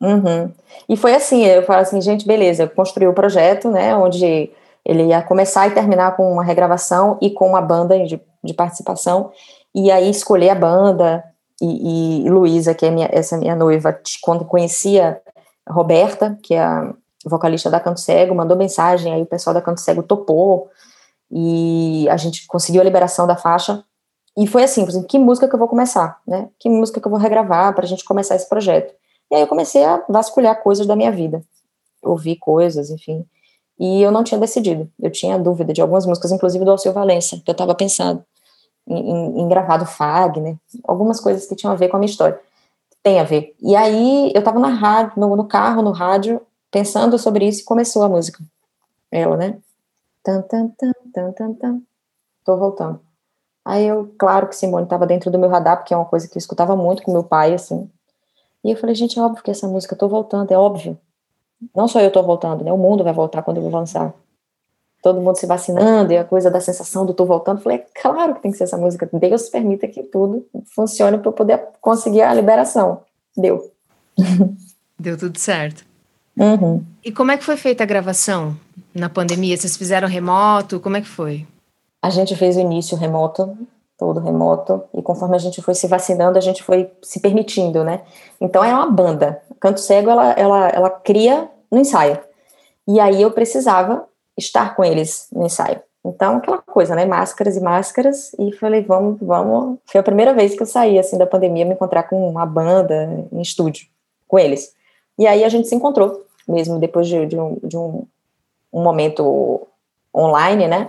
Uhum. 0.00 0.50
E 0.88 0.96
foi 0.96 1.14
assim, 1.14 1.44
eu 1.44 1.62
falo 1.62 1.82
assim, 1.82 2.00
gente, 2.00 2.26
beleza, 2.26 2.62
eu 2.62 2.70
construí 2.70 3.06
o 3.06 3.12
projeto, 3.12 3.70
né, 3.70 3.94
onde 3.94 4.50
ele 4.84 5.04
ia 5.04 5.22
começar 5.22 5.68
e 5.68 5.72
terminar 5.72 6.16
com 6.16 6.32
uma 6.32 6.42
regravação 6.42 7.18
e 7.20 7.30
com 7.30 7.46
uma 7.46 7.60
banda 7.60 7.98
de, 8.04 8.20
de 8.42 8.54
participação, 8.54 9.30
e 9.74 9.90
aí 9.90 10.08
escolher 10.08 10.50
a 10.50 10.54
banda, 10.54 11.22
e, 11.60 12.24
e 12.24 12.30
Luísa, 12.30 12.74
que 12.74 12.86
é 12.86 12.90
minha, 12.90 13.08
essa 13.12 13.36
minha 13.36 13.54
noiva, 13.54 13.98
quando 14.22 14.46
conhecia 14.46 15.20
Roberta, 15.68 16.38
que 16.42 16.54
é 16.54 16.62
a 16.62 16.94
vocalista 17.26 17.68
da 17.68 17.78
Canto 17.78 18.00
Cego, 18.00 18.34
mandou 18.34 18.56
mensagem, 18.56 19.12
aí 19.12 19.22
o 19.22 19.26
pessoal 19.26 19.52
da 19.52 19.60
Canto 19.60 19.82
Cego 19.82 20.02
topou, 20.02 20.70
e 21.30 22.08
a 22.08 22.16
gente 22.16 22.46
conseguiu 22.46 22.80
a 22.80 22.84
liberação 22.84 23.26
da 23.26 23.36
faixa, 23.36 23.84
e 24.38 24.46
foi 24.46 24.64
assim, 24.64 24.82
por 24.82 24.90
exemplo, 24.90 25.08
que 25.08 25.18
música 25.18 25.46
que 25.46 25.54
eu 25.54 25.58
vou 25.58 25.68
começar, 25.68 26.18
né? 26.26 26.48
Que 26.58 26.68
música 26.68 27.00
que 27.00 27.06
eu 27.06 27.10
vou 27.10 27.20
regravar 27.20 27.74
para 27.74 27.84
a 27.84 27.86
gente 27.86 28.04
começar 28.04 28.36
esse 28.36 28.48
projeto. 28.48 28.94
E 29.30 29.34
aí 29.34 29.40
eu 29.40 29.46
comecei 29.46 29.84
a 29.84 30.04
vasculhar 30.08 30.62
coisas 30.62 30.86
da 30.86 30.96
minha 30.96 31.12
vida, 31.12 31.42
ouvir 32.02 32.36
coisas, 32.36 32.90
enfim. 32.90 33.24
E 33.78 34.02
eu 34.02 34.10
não 34.10 34.24
tinha 34.24 34.38
decidido. 34.38 34.90
Eu 35.00 35.10
tinha 35.10 35.38
dúvida 35.38 35.72
de 35.72 35.80
algumas 35.80 36.04
músicas, 36.04 36.32
inclusive 36.32 36.64
do 36.64 36.70
Alceu 36.70 36.92
Valença, 36.92 37.40
que 37.42 37.50
eu 37.50 37.52
estava 37.52 37.74
pensando 37.74 38.24
em, 38.86 39.10
em, 39.10 39.40
em 39.40 39.48
gravar 39.48 39.78
do 39.78 39.86
Fagner, 39.86 40.56
algumas 40.84 41.20
coisas 41.20 41.46
que 41.46 41.54
tinham 41.54 41.72
a 41.72 41.76
ver 41.76 41.88
com 41.88 41.96
a 41.96 42.00
minha 42.00 42.10
história. 42.10 42.38
Tem 43.02 43.18
a 43.18 43.24
ver. 43.24 43.54
E 43.60 43.74
aí 43.74 44.30
eu 44.34 44.40
estava 44.40 44.58
no, 45.16 45.36
no 45.36 45.44
carro, 45.46 45.80
no 45.80 45.92
rádio, 45.92 46.40
pensando 46.70 47.18
sobre 47.18 47.46
isso 47.46 47.62
e 47.62 47.64
começou 47.64 48.02
a 48.02 48.08
música. 48.08 48.42
Ela, 49.10 49.36
né? 49.36 49.58
Tan, 50.22 50.42
tan, 50.42 50.68
tan, 50.68 50.92
tan, 51.12 51.32
tan, 51.32 51.54
tan. 51.54 51.82
Tô 52.44 52.56
voltando. 52.56 53.00
Aí 53.64 53.86
eu, 53.86 54.14
claro 54.18 54.48
que 54.48 54.56
Simone 54.56 54.84
estava 54.84 55.06
dentro 55.06 55.30
do 55.30 55.38
meu 55.38 55.48
radar, 55.48 55.78
porque 55.78 55.94
é 55.94 55.96
uma 55.96 56.06
coisa 56.06 56.28
que 56.28 56.36
eu 56.36 56.40
escutava 56.40 56.76
muito 56.76 57.02
com 57.02 57.12
meu 57.12 57.24
pai, 57.24 57.54
assim. 57.54 57.90
E 58.64 58.70
eu 58.70 58.76
falei, 58.76 58.94
gente, 58.94 59.18
é 59.18 59.22
óbvio 59.22 59.42
que 59.42 59.50
essa 59.50 59.66
música, 59.66 59.94
eu 59.94 59.98
tô 59.98 60.08
voltando, 60.08 60.52
é 60.52 60.58
óbvio. 60.58 60.98
Não 61.74 61.88
só 61.88 62.00
eu 62.00 62.10
tô 62.10 62.22
voltando, 62.22 62.64
né? 62.64 62.72
O 62.72 62.78
mundo 62.78 63.04
vai 63.04 63.12
voltar 63.12 63.42
quando 63.42 63.58
eu 63.58 63.62
vou 63.62 63.72
lançar. 63.72 64.14
Todo 65.02 65.20
mundo 65.20 65.36
se 65.36 65.46
vacinando 65.46 66.12
e 66.12 66.18
a 66.18 66.24
coisa 66.24 66.50
da 66.50 66.60
sensação 66.60 67.06
do 67.06 67.14
tô 67.14 67.24
voltando. 67.24 67.58
Eu 67.58 67.62
falei, 67.62 67.78
é 67.78 67.86
claro 68.00 68.34
que 68.34 68.42
tem 68.42 68.50
que 68.50 68.58
ser 68.58 68.64
essa 68.64 68.76
música. 68.76 69.08
Deus 69.12 69.48
permita 69.48 69.88
que 69.88 70.02
tudo 70.02 70.46
funcione 70.74 71.18
para 71.18 71.28
eu 71.28 71.32
poder 71.32 71.68
conseguir 71.80 72.22
a 72.22 72.34
liberação. 72.34 73.02
Deu. 73.36 73.72
Deu 74.98 75.16
tudo 75.16 75.38
certo. 75.38 75.84
Uhum. 76.36 76.84
E 77.04 77.10
como 77.10 77.32
é 77.32 77.36
que 77.36 77.44
foi 77.44 77.56
feita 77.56 77.82
a 77.82 77.86
gravação 77.86 78.56
na 78.94 79.08
pandemia? 79.08 79.56
Vocês 79.56 79.76
fizeram 79.76 80.06
remoto? 80.06 80.80
Como 80.80 80.96
é 80.96 81.00
que 81.00 81.08
foi? 81.08 81.46
A 82.02 82.10
gente 82.10 82.36
fez 82.36 82.56
o 82.56 82.60
início 82.60 82.96
remoto, 82.96 83.56
todo 84.00 84.18
remoto, 84.18 84.82
e 84.94 85.02
conforme 85.02 85.36
a 85.36 85.38
gente 85.38 85.60
foi 85.60 85.74
se 85.74 85.86
vacinando, 85.86 86.38
a 86.38 86.40
gente 86.40 86.62
foi 86.62 86.90
se 87.02 87.20
permitindo, 87.20 87.84
né? 87.84 88.00
Então 88.40 88.64
é 88.64 88.72
uma 88.72 88.90
banda. 88.90 89.42
Canto 89.60 89.78
Cego, 89.78 90.08
ela, 90.08 90.32
ela, 90.32 90.68
ela 90.70 90.90
cria 90.90 91.48
no 91.70 91.78
ensaio. 91.78 92.18
E 92.88 92.98
aí 92.98 93.20
eu 93.20 93.30
precisava 93.30 94.06
estar 94.36 94.74
com 94.74 94.82
eles 94.82 95.28
no 95.30 95.44
ensaio. 95.44 95.80
Então, 96.02 96.38
aquela 96.38 96.58
coisa, 96.58 96.94
né? 96.94 97.04
Máscaras 97.04 97.56
e 97.58 97.60
máscaras. 97.60 98.32
E 98.38 98.52
falei, 98.52 98.82
vamos, 98.82 99.18
vamos. 99.20 99.78
Foi 99.84 100.00
a 100.00 100.04
primeira 100.04 100.32
vez 100.32 100.54
que 100.54 100.62
eu 100.62 100.66
saí, 100.66 100.98
assim, 100.98 101.18
da 101.18 101.26
pandemia, 101.26 101.66
me 101.66 101.74
encontrar 101.74 102.04
com 102.04 102.26
uma 102.26 102.46
banda 102.46 103.28
em 103.30 103.42
estúdio, 103.42 103.86
com 104.26 104.38
eles. 104.38 104.72
E 105.18 105.26
aí 105.26 105.44
a 105.44 105.48
gente 105.50 105.68
se 105.68 105.74
encontrou, 105.74 106.24
mesmo 106.48 106.78
depois 106.78 107.06
de, 107.06 107.26
de, 107.26 107.38
um, 107.38 107.58
de 107.62 107.76
um, 107.76 108.06
um 108.72 108.82
momento 108.82 109.66
online, 110.16 110.66
né? 110.66 110.88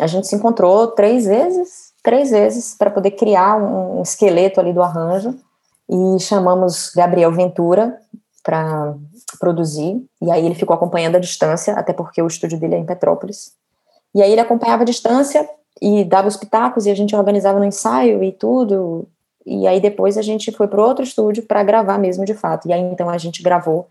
A 0.00 0.06
gente 0.06 0.26
se 0.26 0.34
encontrou 0.34 0.88
três 0.88 1.24
vezes, 1.26 1.92
três 2.08 2.30
vezes, 2.30 2.74
para 2.74 2.90
poder 2.90 3.10
criar 3.10 3.56
um, 3.56 4.00
esqueleto 4.00 4.58
ali 4.58 4.72
do 4.72 4.82
arranjo. 4.82 5.34
E 5.90 6.18
chamamos 6.18 6.90
Gabriel 6.96 7.30
Ventura 7.30 7.98
para 8.42 8.94
produzir. 9.38 10.02
E 10.22 10.30
aí 10.30 10.46
ele 10.46 10.54
ficou 10.54 10.74
acompanhando 10.74 11.16
a 11.16 11.20
distância, 11.20 11.74
até 11.74 11.92
porque 11.92 12.22
o 12.22 12.26
estúdio 12.26 12.58
dele 12.58 12.76
é 12.76 12.78
em 12.78 12.86
Petrópolis. 12.86 13.52
E 14.14 14.22
aí 14.22 14.32
ele 14.32 14.40
acompanhava 14.40 14.84
a 14.84 14.86
distância 14.86 15.46
e 15.82 16.02
dava 16.02 16.28
os 16.28 16.36
pitacos 16.38 16.86
e 16.86 16.90
a 16.90 16.94
gente 16.94 17.14
organizava 17.14 17.58
no 17.58 17.66
ensaio 17.66 18.24
e 18.24 18.32
tudo. 18.32 19.06
E 19.44 19.66
aí 19.66 19.78
depois 19.78 20.16
a 20.16 20.22
gente 20.22 20.50
foi 20.50 20.66
para 20.66 20.82
outro 20.82 21.04
estúdio 21.04 21.42
para 21.42 21.62
gravar 21.62 21.98
mesmo 21.98 22.24
de 22.24 22.32
fato. 22.32 22.66
E 22.68 22.72
aí 22.72 22.80
então 22.80 23.10
a 23.10 23.18
gente 23.18 23.42
gravou 23.42 23.86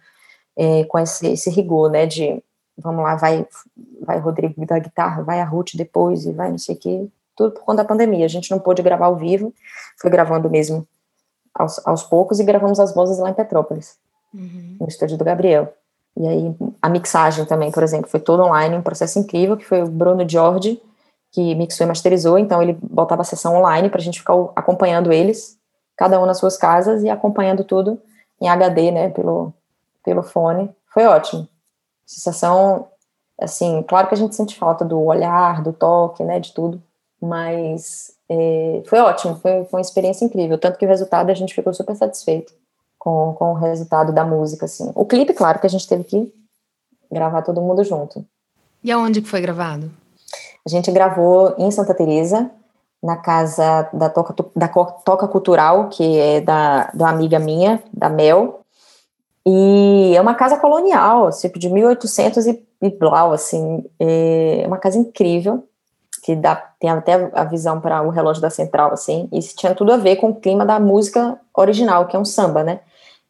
é, 0.58 0.86
com 0.86 0.98
esse, 0.98 1.28
esse 1.28 1.52
rigor, 1.52 1.92
né, 1.92 2.08
de 2.08 2.42
vamos 2.76 3.04
lá, 3.04 3.16
vai, 3.16 3.46
vai 4.02 4.18
Rodrigo 4.18 4.66
da 4.66 4.80
guitarra, 4.80 5.22
vai 5.22 5.40
a 5.40 5.46
Ruth 5.46 5.76
depois 5.76 6.26
e 6.26 6.32
vai 6.32 6.50
não 6.50 6.58
sei 6.58 6.74
o 6.74 6.80
quê, 6.80 7.08
tudo 7.38 7.52
por 7.52 7.64
conta 7.64 7.84
da 7.84 7.88
pandemia. 7.88 8.26
A 8.26 8.30
gente 8.30 8.52
não 8.52 8.60
pôde 8.60 8.82
gravar 8.82 9.06
ao 9.06 9.16
vivo, 9.16 9.54
foi 10.02 10.10
gravando 10.10 10.50
mesmo 10.50 10.86
aos, 11.54 11.80
aos 11.86 12.04
poucos 12.04 12.40
e 12.40 12.44
gravamos 12.44 12.80
as 12.80 12.94
vozes 12.94 13.20
lá 13.20 13.30
em 13.30 13.34
Petrópolis, 13.34 13.96
uhum. 14.34 14.78
no 14.82 14.88
estúdio 14.88 15.18
do 15.18 15.24
Gabriel. 15.24 15.72
E 16.18 16.28
aí 16.28 16.56
a 16.82 16.90
mixagem 16.90 17.46
também, 17.46 17.72
por 17.72 17.84
exemplo, 17.84 18.10
foi 18.10 18.20
todo 18.20 18.44
online, 18.44 18.76
um 18.76 18.82
processo 18.82 19.20
incrível, 19.20 19.56
que 19.56 19.66
foi 19.66 19.84
o 19.84 19.88
Bruno 19.88 20.28
Jorge, 20.28 20.82
que 21.32 21.54
mixou 21.54 21.86
e 21.86 21.88
masterizou, 21.88 22.40
então 22.40 22.62
ele 22.62 22.78
botava 22.82 23.22
a 23.22 23.26
sessão 23.26 23.56
online 23.56 23.90
para 23.90 24.00
a 24.00 24.04
gente 24.04 24.20
ficar 24.20 24.34
acompanhando 24.56 25.14
eles, 25.14 25.58
cada 25.96 26.20
um 26.20 26.26
nas 26.26 26.40
suas 26.40 26.58
casas 26.58 27.04
e 27.04 27.10
acompanhando 27.10 27.64
tudo 27.64 28.02
em 28.42 28.50
HD, 28.50 28.92
né, 28.92 29.10
pelo, 29.10 29.54
pelo 30.04 30.24
fone. 30.24 30.72
Foi 30.92 31.06
ótimo. 31.06 31.48
Sensação, 32.06 32.88
assim, 33.40 33.84
claro 33.84 34.08
que 34.08 34.16
a 34.16 34.18
gente 34.18 34.36
sente 34.36 34.58
falta 34.58 34.84
do 34.84 35.00
olhar, 35.00 35.62
do 35.62 35.74
toque, 35.74 36.24
né, 36.24 36.40
de 36.40 36.52
tudo, 36.54 36.82
mas 37.22 38.12
é, 38.30 38.84
foi 38.86 39.00
ótimo, 39.00 39.36
foi, 39.36 39.66
foi 39.66 39.80
uma 39.80 39.82
experiência 39.82 40.26
incrível, 40.26 40.58
tanto 40.58 40.78
que 40.78 40.86
o 40.86 40.90
resultado 40.90 41.30
a 41.30 41.34
gente 41.34 41.54
ficou 41.54 41.74
super 41.74 41.96
satisfeito 41.96 42.54
com, 42.98 43.34
com 43.34 43.52
o 43.52 43.56
resultado 43.56 44.12
da 44.12 44.26
música, 44.26 44.66
assim. 44.66 44.92
O 44.96 45.06
clipe, 45.06 45.34
claro, 45.34 45.60
que 45.60 45.68
a 45.68 45.70
gente 45.70 45.88
teve 45.88 46.04
que 46.04 46.34
gravar 47.12 47.42
todo 47.42 47.62
mundo 47.62 47.84
junto. 47.84 48.26
E 48.84 48.92
aonde 48.92 49.22
que 49.22 49.30
foi 49.30 49.42
gravado? 49.42 49.90
A 50.66 50.70
gente 50.70 50.92
gravou 50.92 51.56
em 51.58 51.72
Santa 51.72 51.94
Teresa, 51.94 52.52
na 53.02 53.16
casa 53.16 53.90
da 53.94 54.10
Toca, 54.10 54.36
da 54.56 54.68
Toca 54.68 55.28
Cultural, 55.28 55.90
que 55.90 56.20
é 56.20 56.42
da, 56.42 56.92
da 56.94 57.10
amiga 57.10 57.40
minha, 57.40 57.82
da 57.94 58.10
Mel, 58.10 58.62
e 59.46 60.14
é 60.14 60.20
uma 60.20 60.36
casa 60.36 60.58
colonial, 60.58 61.30
tipo 61.32 61.58
de 61.58 61.70
1800 61.70 62.48
e, 62.48 62.68
e 62.82 62.90
blau, 62.90 63.32
assim, 63.32 63.86
é 63.98 64.66
uma 64.68 64.78
casa 64.78 64.98
incrível, 64.98 65.64
que 66.28 66.36
dá, 66.36 66.58
tem 66.78 66.90
até 66.90 67.32
a 67.32 67.46
visão 67.46 67.80
para 67.80 68.02
o 68.02 68.10
relógio 68.10 68.42
da 68.42 68.50
central, 68.50 68.92
assim, 68.92 69.30
isso 69.32 69.56
tinha 69.56 69.74
tudo 69.74 69.94
a 69.94 69.98
ver 69.98 70.18
com 70.18 70.28
o 70.28 70.36
clima 70.36 70.66
da 70.66 70.78
música 70.78 71.40
original, 71.56 72.06
que 72.06 72.18
é 72.18 72.20
um 72.20 72.26
samba, 72.26 72.66
né? 72.66 72.82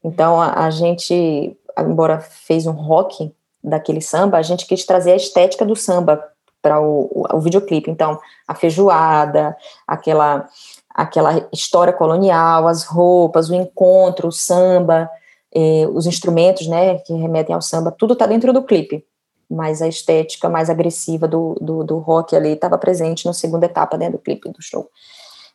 Então 0.04 0.42
a, 0.42 0.66
a 0.66 0.72
gente, 0.72 1.56
embora 1.77 2.20
fez 2.20 2.66
um 2.66 2.72
rock 2.72 3.32
daquele 3.63 4.01
samba, 4.01 4.39
a 4.39 4.42
gente 4.42 4.66
quis 4.66 4.84
trazer 4.84 5.12
a 5.12 5.16
estética 5.16 5.63
do 5.63 5.75
samba 5.75 6.24
para 6.60 6.82
o, 6.82 7.01
o, 7.12 7.38
o 7.38 7.39
videoclipe. 7.39 7.92
Então, 7.92 8.20
a 8.48 8.56
feijoada, 8.56 9.56
aquela 9.88 10.50
aquela 10.89 11.48
história 11.54 11.94
colonial, 11.94 12.68
as 12.68 12.84
roupas, 12.84 13.51
o 13.51 13.54
encontro, 13.54 14.30
o 14.30 14.32
samba, 14.32 15.08
eh, 15.54 15.88
os 15.94 16.08
instrumentos, 16.08 16.66
né, 16.68 16.98
que 16.98 17.13
remetem 17.13 17.54
ao 17.54 17.62
samba, 17.62 17.92
tudo 17.92 18.13
está 18.13 18.25
dentro 18.25 18.51
do 18.51 18.63
clipe, 18.63 19.06
mas 19.50 19.82
a 19.82 19.88
estética 19.88 20.50
mais 20.50 20.70
agressiva 20.70 21.27
do, 21.27 21.56
do, 21.62 21.84
do 21.84 21.98
rock 22.00 22.36
ali 22.36 22.50
estava 22.50 22.77
presente 22.77 23.25
na 23.25 23.34
segunda 23.34 23.66
etapa 23.66 23.98
né, 23.98 24.10
do 24.10 24.18
clipe, 24.18 24.50
do 24.50 24.62
show. 24.62 24.89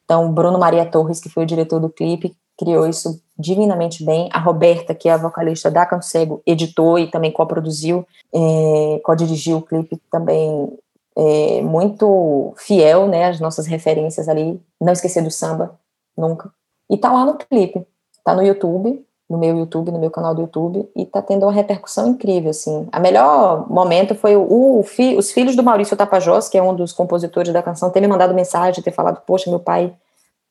Então, 0.04 0.32
Bruno 0.32 0.58
Maria 0.58 0.84
Torres, 0.84 1.20
que 1.20 1.28
foi 1.28 1.44
o 1.44 1.46
diretor 1.46 1.78
do 1.78 1.88
clipe, 1.88 2.36
criou 2.58 2.86
isso 2.86 3.22
divinamente 3.38 4.04
bem. 4.04 4.28
A 4.32 4.38
Roberta, 4.38 4.94
que 4.94 5.08
é 5.08 5.12
a 5.12 5.16
vocalista 5.16 5.70
da 5.70 6.00
Cego, 6.00 6.42
editou 6.46 6.98
e 6.98 7.10
também 7.10 7.32
co-produziu, 7.32 8.06
eh, 8.34 9.00
co-dirigiu 9.04 9.58
o 9.58 9.62
clipe 9.62 10.00
também 10.10 10.68
é, 11.16 11.60
muito 11.62 12.54
fiel, 12.56 13.06
né, 13.06 13.26
às 13.26 13.40
nossas 13.40 13.66
referências 13.66 14.28
ali, 14.28 14.60
não 14.80 14.92
esquecer 14.92 15.22
do 15.22 15.30
samba, 15.30 15.78
nunca. 16.16 16.52
E 16.88 16.96
tá 16.96 17.12
lá 17.12 17.24
no 17.24 17.36
clipe, 17.36 17.86
tá 18.24 18.34
no 18.34 18.42
YouTube, 18.42 19.04
no 19.32 19.38
meu 19.38 19.56
YouTube, 19.56 19.90
no 19.90 19.98
meu 19.98 20.10
canal 20.10 20.34
do 20.34 20.42
YouTube, 20.42 20.86
e 20.94 21.06
tá 21.06 21.22
tendo 21.22 21.46
uma 21.46 21.52
repercussão 21.52 22.06
incrível, 22.06 22.50
assim. 22.50 22.86
A 22.92 23.00
melhor 23.00 23.66
momento 23.70 24.14
foi 24.14 24.36
o, 24.36 24.80
o 24.80 24.82
fi, 24.82 25.16
os 25.16 25.32
filhos 25.32 25.56
do 25.56 25.62
Maurício 25.62 25.96
Tapajós, 25.96 26.50
que 26.50 26.58
é 26.58 26.62
um 26.62 26.74
dos 26.74 26.92
compositores 26.92 27.50
da 27.50 27.62
canção, 27.62 27.88
ter 27.88 28.02
me 28.02 28.06
mandado 28.06 28.34
mensagem, 28.34 28.84
ter 28.84 28.90
falado, 28.90 29.22
poxa, 29.26 29.48
meu 29.48 29.58
pai 29.58 29.90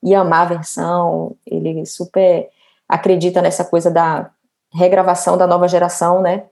ia 0.02 0.22
amar 0.22 0.42
a 0.42 0.56
versão, 0.56 1.36
ele 1.46 1.86
super 1.86 2.50
acredita 2.90 3.40
nessa 3.40 3.64
coisa 3.64 3.92
da 3.92 4.32
regravação 4.74 5.38
da 5.38 5.46
nova 5.46 5.68
geração, 5.68 6.24
né, 6.24 6.46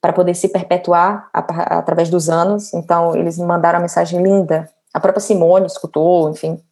para 0.00 0.12
poder 0.12 0.34
se 0.34 0.48
perpetuar 0.50 1.28
a, 1.34 1.78
através 1.78 2.08
dos 2.08 2.30
anos, 2.30 2.72
então 2.72 3.16
eles 3.16 3.38
me 3.38 3.44
mandaram 3.44 3.78
uma 3.78 3.82
mensagem 3.82 4.22
linda, 4.22 4.70
a 4.94 5.00
própria 5.00 5.20
Simone 5.20 5.66
escutou, 5.66 6.30
enfim, 6.30 6.62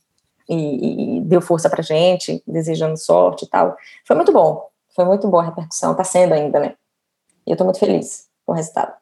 e, 0.49 1.19
e 1.19 1.21
deu 1.23 1.41
força 1.41 1.69
pra 1.69 1.83
gente, 1.83 2.43
desejando 2.47 2.97
sorte 2.97 3.45
e 3.45 3.49
tal. 3.49 3.77
Foi 4.07 4.15
muito 4.15 4.33
bom, 4.33 4.70
foi 4.95 5.05
muito 5.05 5.29
boa 5.29 5.43
a 5.43 5.47
repercussão, 5.47 5.93
está 5.93 6.05
sendo 6.05 6.35
ainda, 6.35 6.59
né? 6.61 6.75
E 7.47 7.51
eu 7.51 7.55
estou 7.55 7.65
muito 7.65 7.79
feliz 7.79 8.27
com 8.45 8.53
o 8.53 8.55
resultado. 8.55 8.93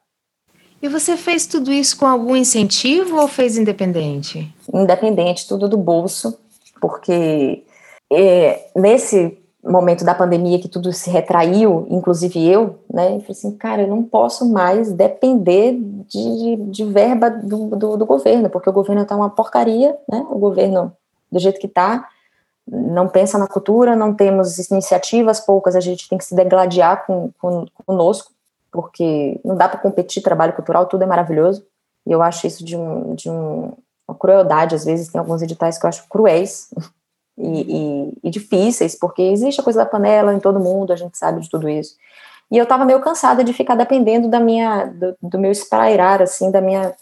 E 0.81 0.87
você 0.87 1.17
fez 1.17 1.45
tudo 1.45 1.71
isso 1.71 1.97
com 1.97 2.05
algum 2.05 2.35
incentivo 2.35 3.17
ou 3.17 3.27
fez 3.27 3.57
independente? 3.57 4.53
Independente, 4.73 5.47
tudo 5.47 5.67
do 5.67 5.77
bolso, 5.77 6.39
porque 6.79 7.63
é, 8.11 8.69
nesse 8.75 9.37
momento 9.61 10.05
da 10.05 10.15
pandemia 10.15 10.59
que 10.59 10.69
tudo 10.69 10.93
se 10.93 11.09
retraiu, 11.09 11.85
inclusive 11.89 12.47
eu, 12.47 12.79
né, 12.91 13.07
eu 13.07 13.19
falei 13.19 13.31
assim, 13.31 13.51
cara, 13.57 13.81
eu 13.81 13.89
não 13.89 14.03
posso 14.03 14.49
mais 14.49 14.91
depender 14.93 15.77
de, 16.07 16.55
de 16.69 16.85
verba 16.85 17.29
do, 17.29 17.75
do, 17.75 17.97
do 17.97 18.05
governo, 18.05 18.49
porque 18.49 18.69
o 18.69 18.73
governo 18.73 19.01
está 19.01 19.17
uma 19.17 19.29
porcaria, 19.29 19.97
né, 20.09 20.25
o 20.29 20.39
governo 20.39 20.93
do 21.29 21.39
jeito 21.39 21.59
que 21.59 21.67
está, 21.67 22.07
não 22.71 23.07
pensa 23.07 23.37
na 23.37 23.47
cultura, 23.47 23.95
não 23.95 24.13
temos 24.13 24.57
iniciativas 24.69 25.39
poucas, 25.39 25.75
a 25.75 25.79
gente 25.79 26.07
tem 26.07 26.17
que 26.17 26.25
se 26.25 26.35
degladiar 26.35 27.05
com, 27.05 27.31
com 27.39 27.65
conosco, 27.85 28.31
porque 28.71 29.39
não 29.43 29.55
dá 29.55 29.67
para 29.67 29.79
competir 29.79 30.21
trabalho 30.21 30.53
cultural, 30.53 30.85
tudo 30.85 31.03
é 31.03 31.07
maravilhoso. 31.07 31.65
E 32.05 32.11
eu 32.11 32.21
acho 32.21 32.45
isso 32.45 32.63
de, 32.63 32.77
um, 32.77 33.15
de 33.15 33.29
um, 33.29 33.73
uma 34.07 34.15
crueldade, 34.17 34.75
às 34.75 34.85
vezes 34.85 35.09
tem 35.09 35.19
alguns 35.19 35.41
editais 35.41 35.77
que 35.77 35.85
eu 35.85 35.89
acho 35.89 36.07
cruéis 36.07 36.69
e, 37.37 37.61
e, 37.61 38.17
e 38.23 38.29
difíceis, 38.29 38.95
porque 38.95 39.21
existe 39.21 39.61
a 39.61 39.63
coisa 39.63 39.79
da 39.79 39.85
panela 39.85 40.33
em 40.33 40.39
todo 40.39 40.59
mundo, 40.59 40.93
a 40.93 40.95
gente 40.95 41.17
sabe 41.17 41.41
de 41.41 41.49
tudo 41.49 41.67
isso. 41.67 41.95
E 42.51 42.57
eu 42.57 42.63
estava 42.63 42.85
meio 42.85 42.99
cansada 42.99 43.43
de 43.43 43.53
ficar 43.53 43.75
dependendo 43.75 44.27
da 44.27 44.39
minha, 44.39 44.85
do, 44.85 45.15
do 45.21 45.39
meu 45.39 45.51
esprairar, 45.51 46.21
assim, 46.21 46.51
da 46.51 46.61
minha 46.61 46.93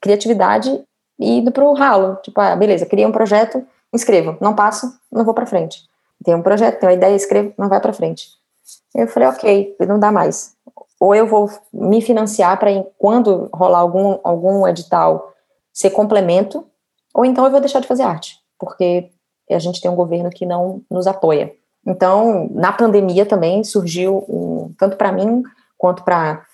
criatividade 0.00 0.84
e 1.18 1.38
indo 1.38 1.52
para 1.52 1.64
o 1.64 1.74
ralo. 1.74 2.16
Tipo, 2.22 2.40
ah, 2.40 2.56
beleza, 2.56 2.86
criei 2.86 3.06
um 3.06 3.12
projeto, 3.12 3.64
escrevo, 3.94 4.36
não 4.40 4.54
passo, 4.54 4.92
não 5.10 5.24
vou 5.24 5.34
para 5.34 5.46
frente. 5.46 5.82
Tem 6.24 6.34
um 6.34 6.42
projeto, 6.42 6.80
tem 6.80 6.88
uma 6.88 6.94
ideia, 6.94 7.14
escrevo, 7.14 7.52
não 7.58 7.68
vai 7.68 7.80
para 7.80 7.92
frente. 7.92 8.28
Eu 8.94 9.06
falei, 9.08 9.28
ok, 9.28 9.76
não 9.86 9.98
dá 9.98 10.10
mais. 10.10 10.54
Ou 10.98 11.14
eu 11.14 11.26
vou 11.26 11.50
me 11.72 12.00
financiar 12.00 12.58
para 12.58 12.70
quando 12.98 13.48
rolar 13.52 13.80
algum, 13.80 14.18
algum 14.22 14.66
edital 14.66 15.32
ser 15.72 15.90
complemento 15.90 16.64
ou 17.14 17.24
então 17.24 17.44
eu 17.44 17.50
vou 17.50 17.60
deixar 17.60 17.78
de 17.78 17.86
fazer 17.86 18.02
arte, 18.02 18.36
porque 18.58 19.10
a 19.48 19.58
gente 19.60 19.80
tem 19.80 19.90
um 19.90 19.94
governo 19.94 20.30
que 20.30 20.44
não 20.44 20.82
nos 20.90 21.06
apoia. 21.06 21.52
Então, 21.86 22.50
na 22.52 22.72
pandemia 22.72 23.24
também 23.24 23.62
surgiu, 23.62 24.24
um, 24.28 24.74
tanto 24.76 24.96
para 24.96 25.12
mim 25.12 25.42
quanto 25.78 26.02
para 26.02 26.44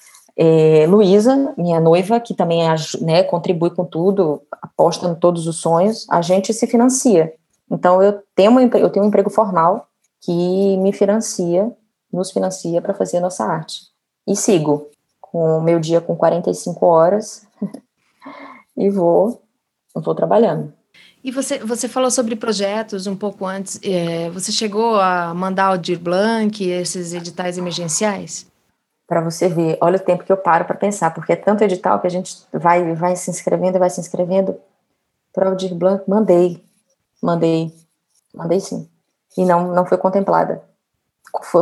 é, 0.43 0.87
Luísa, 0.87 1.53
minha 1.59 1.79
noiva, 1.79 2.19
que 2.19 2.33
também 2.33 2.63
né, 3.03 3.23
contribui 3.23 3.69
com 3.69 3.85
tudo, 3.85 4.41
aposta 4.51 5.07
em 5.07 5.15
todos 5.15 5.47
os 5.47 5.57
sonhos, 5.57 6.07
a 6.09 6.23
gente 6.23 6.55
se 6.55 6.67
financia. 6.67 7.35
Então, 7.71 8.03
eu 8.03 8.23
tenho, 8.35 8.51
uma, 8.51 8.63
eu 8.63 8.89
tenho 8.89 9.05
um 9.05 9.09
emprego 9.09 9.29
formal 9.29 9.87
que 10.19 10.79
me 10.79 10.95
financia, 10.95 11.71
nos 12.11 12.31
financia 12.31 12.81
para 12.81 12.95
fazer 12.95 13.19
a 13.19 13.21
nossa 13.21 13.45
arte. 13.45 13.83
E 14.27 14.35
sigo 14.35 14.89
com 15.21 15.59
o 15.59 15.61
meu 15.61 15.79
dia 15.79 16.01
com 16.01 16.17
45 16.17 16.87
horas 16.87 17.47
e 18.75 18.89
vou, 18.89 19.43
vou 19.95 20.15
trabalhando. 20.15 20.73
E 21.23 21.31
você, 21.31 21.59
você 21.59 21.87
falou 21.87 22.11
sobre 22.11 22.35
projetos 22.35 23.07
um 23.07 23.15
pouco 23.15 23.45
antes. 23.45 23.79
É, 23.83 24.31
você 24.31 24.51
chegou 24.51 24.97
a 24.99 25.35
mandar 25.35 25.73
o 25.73 25.77
Dir 25.77 25.99
Blanc, 25.99 26.65
esses 26.65 27.13
editais 27.13 27.59
emergenciais? 27.59 28.50
Para 29.11 29.21
você 29.21 29.49
ver, 29.49 29.77
olha 29.81 29.97
o 29.97 30.01
tempo 30.01 30.23
que 30.23 30.31
eu 30.31 30.37
paro 30.37 30.65
para 30.65 30.77
pensar, 30.77 31.13
porque 31.13 31.33
é 31.33 31.37
tanto 31.37 31.65
edital 31.65 31.99
que 31.99 32.07
a 32.07 32.11
gente 32.11 32.47
vai, 32.53 32.95
vai 32.95 33.17
se 33.17 33.29
inscrevendo 33.29 33.75
e 33.75 33.79
vai 33.81 33.91
se 33.91 34.01
inscrevendo. 34.01 34.55
Para 35.33 35.53
o 35.53 35.75
Blanc, 35.75 36.09
mandei, 36.09 36.63
mandei, 37.21 37.75
mandei 38.33 38.61
sim. 38.61 38.89
E 39.37 39.45
não, 39.45 39.75
não 39.75 39.85
foi 39.85 39.99
contemplada. 39.99 40.63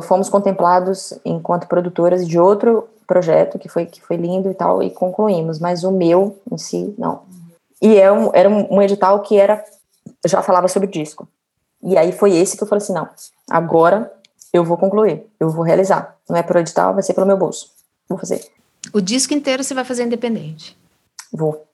Fomos 0.03 0.29
contemplados 0.29 1.19
enquanto 1.25 1.69
produtoras 1.69 2.29
de 2.29 2.39
outro 2.39 2.87
projeto 3.07 3.59
que 3.59 3.71
foi, 3.71 3.87
que 3.87 4.03
foi 4.03 4.19
lindo 4.19 4.51
e 4.51 4.55
tal, 4.55 4.83
e 4.83 4.91
concluímos, 4.91 5.59
mas 5.59 5.85
o 5.85 5.91
meu 5.91 6.39
em 6.53 6.59
si, 6.59 6.95
não. 6.99 7.23
E 7.81 7.97
é 7.97 8.13
um, 8.13 8.31
era 8.35 8.51
um, 8.51 8.75
um 8.75 8.83
edital 8.83 9.23
que 9.23 9.39
era 9.39 9.65
já 10.27 10.43
falava 10.43 10.69
sobre 10.69 10.87
disco. 10.87 11.27
E 11.83 11.97
aí 11.97 12.13
foi 12.13 12.37
esse 12.37 12.59
que 12.59 12.63
eu 12.63 12.69
falei 12.69 12.83
assim, 12.83 12.93
não, 12.93 13.09
agora 13.49 14.13
eu 14.53 14.65
vou 14.65 14.77
concluir, 14.77 15.27
eu 15.39 15.51
vou 15.51 15.63
realizar. 15.63 16.17
Não 16.29 16.37
é 16.37 16.43
pro 16.43 16.59
edital, 16.59 16.95
vai 16.95 17.03
ser 17.03 17.15
pelo 17.15 17.27
meu 17.27 17.37
bolso. 17.37 17.71
Vou 18.09 18.19
fazer. 18.19 18.41
O 18.93 19.01
disco 19.01 19.35
inteiro 19.35 19.63
você 19.63 19.75
vai 19.75 19.85
fazer 19.85 20.05
independente? 20.05 20.77
Vou. 21.33 21.67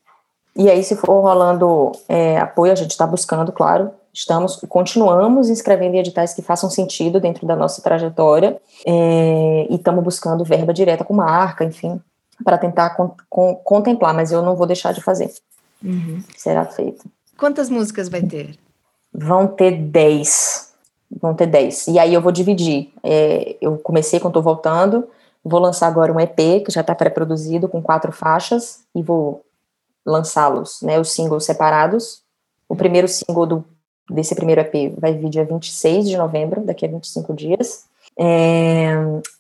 E 0.57 0.71
aí, 0.71 0.83
se 0.85 0.95
for 0.97 1.21
rolando 1.21 1.93
é, 2.09 2.39
apoio, 2.39 2.73
a 2.73 2.77
gente 2.77 2.93
está 2.93 3.07
buscando, 3.07 3.51
claro. 3.53 3.91
Estamos, 4.13 4.57
continuamos 4.69 5.51
inscrevendo 5.51 5.97
em 5.97 5.99
editais 5.99 6.33
que 6.33 6.43
façam 6.43 6.71
sentido 6.71 7.19
dentro 7.19 7.45
da 7.45 7.57
nossa 7.57 7.83
trajetória 7.83 8.61
é, 8.87 9.67
e 9.69 9.75
estamos 9.75 10.05
buscando 10.05 10.45
verba 10.45 10.73
direta 10.73 11.05
com 11.05 11.15
marca, 11.15 11.65
enfim, 11.65 12.01
para 12.45 12.57
tentar 12.57 12.91
con, 12.91 13.11
con, 13.29 13.57
contemplar, 13.57 14.15
mas 14.15 14.31
eu 14.31 14.41
não 14.41 14.55
vou 14.55 14.69
deixar 14.69 14.93
de 14.93 15.01
fazer. 15.01 15.33
Uhum. 15.83 16.23
Será 16.37 16.65
feito. 16.65 17.05
Quantas 17.37 17.69
músicas 17.69 18.09
vai 18.09 18.23
ter? 18.23 18.57
Vão 19.13 19.49
ter 19.49 19.73
10. 19.73 20.74
Vão 21.21 21.35
ter 21.35 21.47
10. 21.47 21.89
E 21.89 21.99
aí 21.99 22.13
eu 22.13 22.21
vou 22.21 22.33
dividir. 22.33 22.93
É, 23.03 23.57
eu 23.61 23.79
comecei 23.79 24.19
quando 24.19 24.33
estou 24.33 24.43
voltando, 24.43 25.09
vou 25.45 25.61
lançar 25.61 25.87
agora 25.87 26.13
um 26.13 26.21
EP 26.21 26.65
que 26.65 26.71
já 26.71 26.81
está 26.81 26.95
pré-produzido 26.95 27.69
com 27.69 27.83
quatro 27.83 28.13
faixas 28.13 28.81
e 28.95 29.03
vou 29.03 29.45
lançá-los, 30.05 30.81
né, 30.83 30.99
os 31.01 31.13
singles 31.13 31.45
separados. 31.45 32.23
O 32.69 32.77
primeiro 32.77 33.09
single 33.09 33.47
do, 33.47 33.65
desse 34.11 34.35
primeiro 34.35 34.61
EP 34.61 34.95
vai 34.99 35.15
vir 35.15 35.29
dia 35.29 35.45
26 35.45 36.09
de 36.09 36.17
novembro, 36.17 36.63
daqui 36.63 36.85
a 36.85 36.89
25 36.89 37.33
dias. 37.35 37.85
É, 38.19 38.95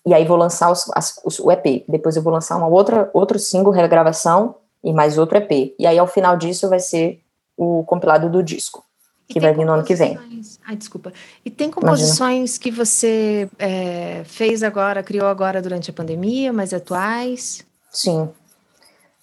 e 0.07 0.15
aí 0.15 0.25
vou 0.25 0.37
lançar 0.37 0.71
os, 0.71 0.91
as, 0.95 1.21
os, 1.25 1.39
o 1.39 1.51
EP. 1.51 1.85
Depois 1.89 2.17
eu 2.17 2.23
vou 2.23 2.33
lançar 2.33 2.57
uma 2.57 2.67
outra 2.67 3.11
outro 3.13 3.39
single, 3.39 3.73
regravação, 3.73 4.57
e 4.85 4.93
mais 4.93 5.17
outro 5.17 5.39
EP. 5.39 5.75
E 5.79 5.87
aí, 5.87 5.99
ao 5.99 6.07
final 6.07 6.37
disso, 6.37 6.69
vai 6.69 6.79
ser 6.79 7.21
o 7.57 7.83
compilado 7.85 8.29
do 8.29 8.43
disco, 8.43 8.85
que 9.29 9.41
vai 9.41 9.53
vir 9.55 9.65
no 9.65 9.73
ano 9.73 9.85
que 9.85 9.95
vem. 9.95 10.19
Ai, 10.67 10.77
desculpa. 10.77 11.13
E 11.45 11.51
tem 11.51 11.71
composições 11.71 12.57
Imagina. 12.57 12.63
que 12.63 12.71
você 12.71 13.49
é, 13.59 14.23
fez 14.25 14.63
agora, 14.63 15.03
criou 15.03 15.27
agora 15.27 15.63
durante 15.63 15.91
a 15.91 15.93
pandemia, 15.93 16.53
mais 16.53 16.73
atuais? 16.73 17.65
Sim. 17.91 18.29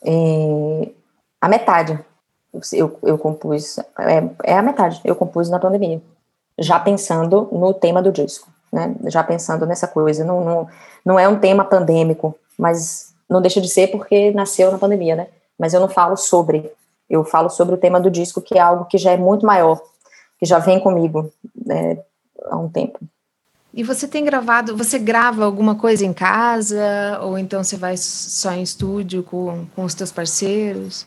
É, 0.03 0.89
a 1.39 1.47
metade 1.47 1.99
eu, 2.73 2.99
eu 3.03 3.17
compus, 3.17 3.77
é, 3.77 4.29
é 4.43 4.57
a 4.57 4.61
metade, 4.61 4.99
eu 5.05 5.15
compus 5.15 5.49
na 5.49 5.59
pandemia, 5.59 6.01
já 6.59 6.79
pensando 6.79 7.47
no 7.51 7.73
tema 7.73 8.01
do 8.01 8.11
disco, 8.11 8.49
né? 8.71 8.93
Já 9.05 9.23
pensando 9.23 9.65
nessa 9.65 9.87
coisa. 9.87 10.25
Não, 10.25 10.43
não, 10.43 10.67
não 11.05 11.19
é 11.19 11.27
um 11.27 11.39
tema 11.39 11.63
pandêmico, 11.63 12.35
mas 12.57 13.13
não 13.29 13.41
deixa 13.41 13.61
de 13.61 13.69
ser 13.69 13.87
porque 13.87 14.31
nasceu 14.31 14.71
na 14.71 14.77
pandemia, 14.77 15.15
né? 15.15 15.27
mas 15.61 15.75
eu 15.75 15.79
não 15.79 15.87
falo 15.87 16.17
sobre. 16.17 16.71
Eu 17.11 17.25
falo 17.25 17.49
sobre 17.49 17.75
o 17.75 17.77
tema 17.77 17.99
do 17.99 18.09
disco, 18.09 18.41
que 18.41 18.57
é 18.57 18.61
algo 18.61 18.85
que 18.85 18.97
já 18.97 19.11
é 19.11 19.17
muito 19.17 19.45
maior, 19.45 19.81
que 20.39 20.45
já 20.45 20.59
vem 20.59 20.79
comigo 20.79 21.29
né, 21.53 21.97
há 22.45 22.55
um 22.55 22.69
tempo. 22.69 22.99
E 23.73 23.83
você 23.83 24.07
tem 24.07 24.23
gravado, 24.23 24.77
você 24.77 24.97
grava 24.97 25.43
alguma 25.43 25.75
coisa 25.75 26.05
em 26.05 26.13
casa, 26.13 27.19
ou 27.21 27.37
então 27.37 27.61
você 27.61 27.75
vai 27.75 27.97
só 27.97 28.51
em 28.53 28.63
estúdio 28.63 29.23
com, 29.23 29.65
com 29.75 29.83
os 29.83 29.93
teus 29.93 30.09
parceiros? 30.09 31.05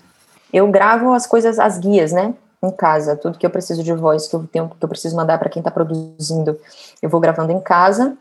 Eu 0.52 0.70
gravo 0.70 1.14
as 1.14 1.26
coisas, 1.26 1.58
as 1.58 1.78
guias, 1.78 2.12
né? 2.12 2.34
Em 2.62 2.70
casa, 2.70 3.16
tudo 3.16 3.38
que 3.38 3.46
eu 3.46 3.50
preciso 3.50 3.82
de 3.82 3.92
voz, 3.94 4.28
que 4.28 4.36
eu 4.36 4.46
tenho, 4.46 4.68
que 4.68 4.84
eu 4.84 4.88
preciso 4.88 5.16
mandar 5.16 5.38
para 5.38 5.48
quem 5.48 5.60
está 5.60 5.70
produzindo, 5.70 6.58
eu 7.02 7.08
vou 7.08 7.20
gravando 7.20 7.52
em 7.52 7.60
casa 7.60 8.14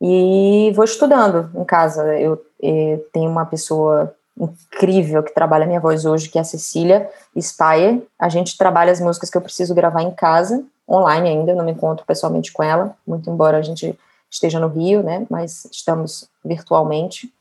e 0.00 0.72
vou 0.74 0.84
estudando 0.84 1.50
em 1.54 1.64
casa. 1.64 2.02
Eu, 2.16 2.40
eu 2.60 2.96
eh, 2.96 3.00
tenho 3.12 3.30
uma 3.30 3.46
pessoa 3.46 4.14
incrível 4.38 5.22
que 5.22 5.34
trabalha 5.34 5.66
minha 5.66 5.80
voz 5.80 6.04
hoje, 6.04 6.28
que 6.28 6.38
é 6.38 6.40
a 6.40 6.44
Cecília 6.44 7.08
Spire. 7.38 8.06
A 8.18 8.28
gente 8.28 8.56
trabalha 8.56 8.90
as 8.90 9.00
músicas 9.00 9.30
que 9.30 9.36
eu 9.36 9.42
preciso 9.42 9.74
gravar 9.74 10.02
em 10.02 10.10
casa, 10.10 10.64
online 10.88 11.28
ainda, 11.28 11.52
eu 11.52 11.56
não 11.56 11.64
me 11.64 11.72
encontro 11.72 12.04
pessoalmente 12.04 12.52
com 12.52 12.62
ela, 12.62 12.94
muito 13.06 13.30
embora 13.30 13.58
a 13.58 13.62
gente 13.62 13.98
esteja 14.30 14.58
no 14.58 14.68
Rio, 14.68 15.02
né, 15.02 15.26
mas 15.30 15.64
estamos 15.66 16.28
virtualmente. 16.44 17.32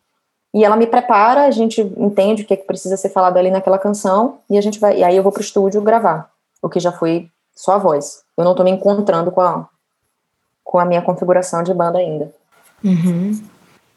E 0.53 0.63
ela 0.63 0.75
me 0.75 0.85
prepara, 0.85 1.45
a 1.45 1.51
gente 1.51 1.81
entende 1.97 2.43
o 2.43 2.45
que 2.45 2.53
é 2.53 2.57
que 2.57 2.67
precisa 2.67 2.95
ser 2.95 3.09
falado 3.09 3.37
ali 3.37 3.49
naquela 3.49 3.79
canção, 3.79 4.37
e 4.49 4.57
a 4.57 4.61
gente 4.61 4.79
vai, 4.79 4.99
e 4.99 5.03
aí 5.03 5.17
eu 5.17 5.23
vou 5.23 5.31
pro 5.31 5.41
estúdio 5.41 5.81
gravar, 5.81 6.29
o 6.61 6.69
que 6.69 6.79
já 6.79 6.91
foi 6.91 7.29
só 7.55 7.73
a 7.73 7.77
voz. 7.77 8.23
Eu 8.37 8.43
não 8.43 8.51
estou 8.51 8.63
me 8.63 8.71
encontrando 8.71 9.31
com 9.31 9.41
a, 9.41 9.67
com 10.63 10.79
a 10.79 10.85
minha 10.85 11.01
configuração 11.01 11.63
de 11.63 11.73
banda 11.73 11.97
ainda. 11.97 12.31
Uhum. 12.83 13.41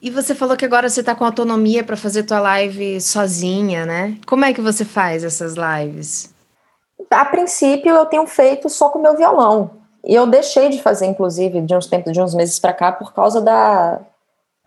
E 0.06 0.10
você 0.10 0.36
falou 0.36 0.56
que 0.56 0.64
agora 0.64 0.88
você 0.88 1.00
está 1.00 1.16
com 1.16 1.24
autonomia 1.24 1.82
para 1.82 1.96
fazer 1.96 2.22
tua 2.22 2.38
live 2.38 3.00
sozinha, 3.00 3.84
né? 3.84 4.16
Como 4.24 4.44
é 4.44 4.54
que 4.54 4.60
você 4.60 4.84
faz 4.84 5.24
essas 5.24 5.56
lives? 5.56 6.32
A 7.10 7.24
princípio 7.24 7.92
eu 7.92 8.06
tenho 8.06 8.24
feito 8.24 8.68
só 8.68 8.88
com 8.88 9.00
meu 9.00 9.16
violão. 9.16 9.72
E 10.04 10.14
eu 10.14 10.24
deixei 10.24 10.68
de 10.68 10.80
fazer, 10.80 11.06
inclusive, 11.06 11.60
de 11.60 11.74
uns 11.74 11.88
tempos, 11.88 12.12
de 12.12 12.20
uns 12.20 12.36
meses 12.36 12.56
para 12.60 12.72
cá, 12.72 12.92
por 12.92 13.12
causa 13.12 13.40
da, 13.40 13.98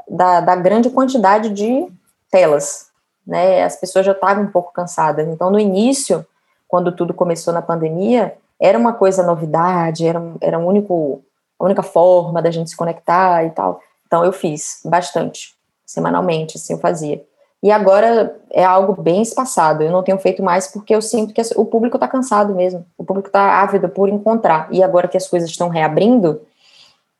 da, 0.09 0.41
da, 0.41 0.57
grande 0.57 0.89
quantidade 0.89 1.51
de 1.51 1.87
telas. 2.29 2.87
Né? 3.25 3.63
As 3.63 3.77
pessoas 3.77 4.05
já 4.05 4.11
estavam 4.11 4.43
um 4.43 4.51
pouco 4.51 4.73
cansadas. 4.73 5.25
Então, 5.25 5.49
no 5.49 5.57
início, 5.57 6.25
quando 6.67 6.91
tudo 6.91 7.13
começou 7.13 7.53
na 7.53 7.61
pandemia, 7.61 8.35
era 8.59 8.77
uma 8.77 8.91
coisa 8.91 9.23
novidade, 9.23 10.05
era, 10.05 10.21
era 10.41 10.59
um 10.59 10.67
único, 10.67 11.23
a 11.57 11.63
única 11.63 11.81
forma 11.81 12.41
da 12.41 12.51
gente 12.51 12.69
se 12.69 12.75
conectar 12.75 13.45
e 13.45 13.51
tal. 13.51 13.79
Então 14.09 14.25
eu 14.25 14.33
fiz 14.33 14.81
bastante, 14.83 15.53
semanalmente, 15.85 16.57
assim 16.57 16.73
eu 16.73 16.79
fazia. 16.79 17.23
E 17.61 17.71
agora 17.71 18.35
é 18.51 18.65
algo 18.65 18.99
bem 18.99 19.21
espaçado. 19.21 19.83
Eu 19.83 19.91
não 19.91 20.01
tenho 20.01 20.17
feito 20.17 20.41
mais 20.41 20.67
porque 20.67 20.95
eu 20.95 21.01
sinto 21.01 21.31
que 21.31 21.41
o 21.55 21.65
público 21.65 21.97
está 21.97 22.07
cansado 22.07 22.55
mesmo. 22.55 22.83
O 22.97 23.03
público 23.03 23.27
está 23.27 23.61
ávido 23.61 23.87
por 23.87 24.09
encontrar. 24.09 24.67
E 24.71 24.81
agora 24.81 25.07
que 25.07 25.17
as 25.17 25.27
coisas 25.27 25.49
estão 25.49 25.69
reabrindo, 25.69 26.41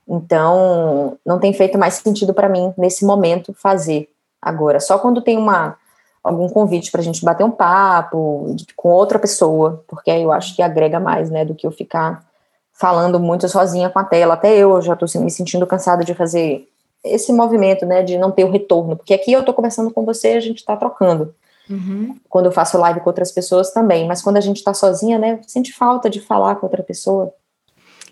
então 0.08 1.17
não 1.23 1.39
tem 1.39 1.54
feito 1.54 1.78
mais 1.78 1.95
sentido 1.95 2.34
para 2.34 2.49
mim 2.49 2.73
nesse 2.75 3.06
momento 3.06 3.54
fazer 3.54 4.10
agora. 4.41 4.80
Só 4.80 4.97
quando 4.97 5.21
tem 5.21 5.38
uma 5.38 5.78
algum 6.23 6.49
convite 6.49 6.91
para 6.91 7.02
a 7.02 7.04
gente 7.04 7.23
bater 7.23 7.43
um 7.43 7.52
papo 7.52 8.56
com 8.75 8.89
outra 8.89 9.19
pessoa, 9.19 9.84
porque 9.88 10.10
aí 10.10 10.23
eu 10.23 10.32
acho 10.32 10.56
que 10.56 10.62
agrega 10.62 10.99
mais, 10.99 11.30
né, 11.30 11.45
do 11.45 11.56
que 11.56 11.65
eu 11.65 11.71
ficar 11.71 12.25
falando 12.73 13.19
muito 13.19 13.47
sozinha 13.49 13.89
com 13.89 13.99
a 13.99 14.04
tela. 14.04 14.36
Até 14.36 14.56
eu 14.56 14.82
já 14.82 14.93
estou 14.93 15.08
me 15.21 15.30
sentindo 15.30 15.67
cansada 15.67 16.04
de 16.04 16.13
fazer 16.13 16.68
esse 17.03 17.31
movimento, 17.31 17.85
né, 17.85 18.03
de 18.03 18.17
não 18.17 18.31
ter 18.31 18.43
o 18.43 18.51
retorno, 18.51 18.95
porque 18.95 19.13
aqui 19.13 19.31
eu 19.31 19.39
estou 19.39 19.53
conversando 19.53 19.91
com 19.91 20.05
você, 20.05 20.29
a 20.29 20.39
gente 20.39 20.57
está 20.57 20.75
trocando. 20.75 21.33
Uhum. 21.69 22.15
Quando 22.27 22.47
eu 22.47 22.51
faço 22.51 22.77
live 22.77 22.99
com 22.99 23.09
outras 23.09 23.31
pessoas 23.31 23.71
também, 23.71 24.07
mas 24.07 24.21
quando 24.21 24.38
a 24.38 24.41
gente 24.41 24.57
está 24.57 24.73
sozinha, 24.73 25.17
né, 25.17 25.39
sente 25.47 25.71
falta 25.71 26.09
de 26.09 26.19
falar 26.19 26.55
com 26.55 26.65
outra 26.65 26.83
pessoa. 26.83 27.33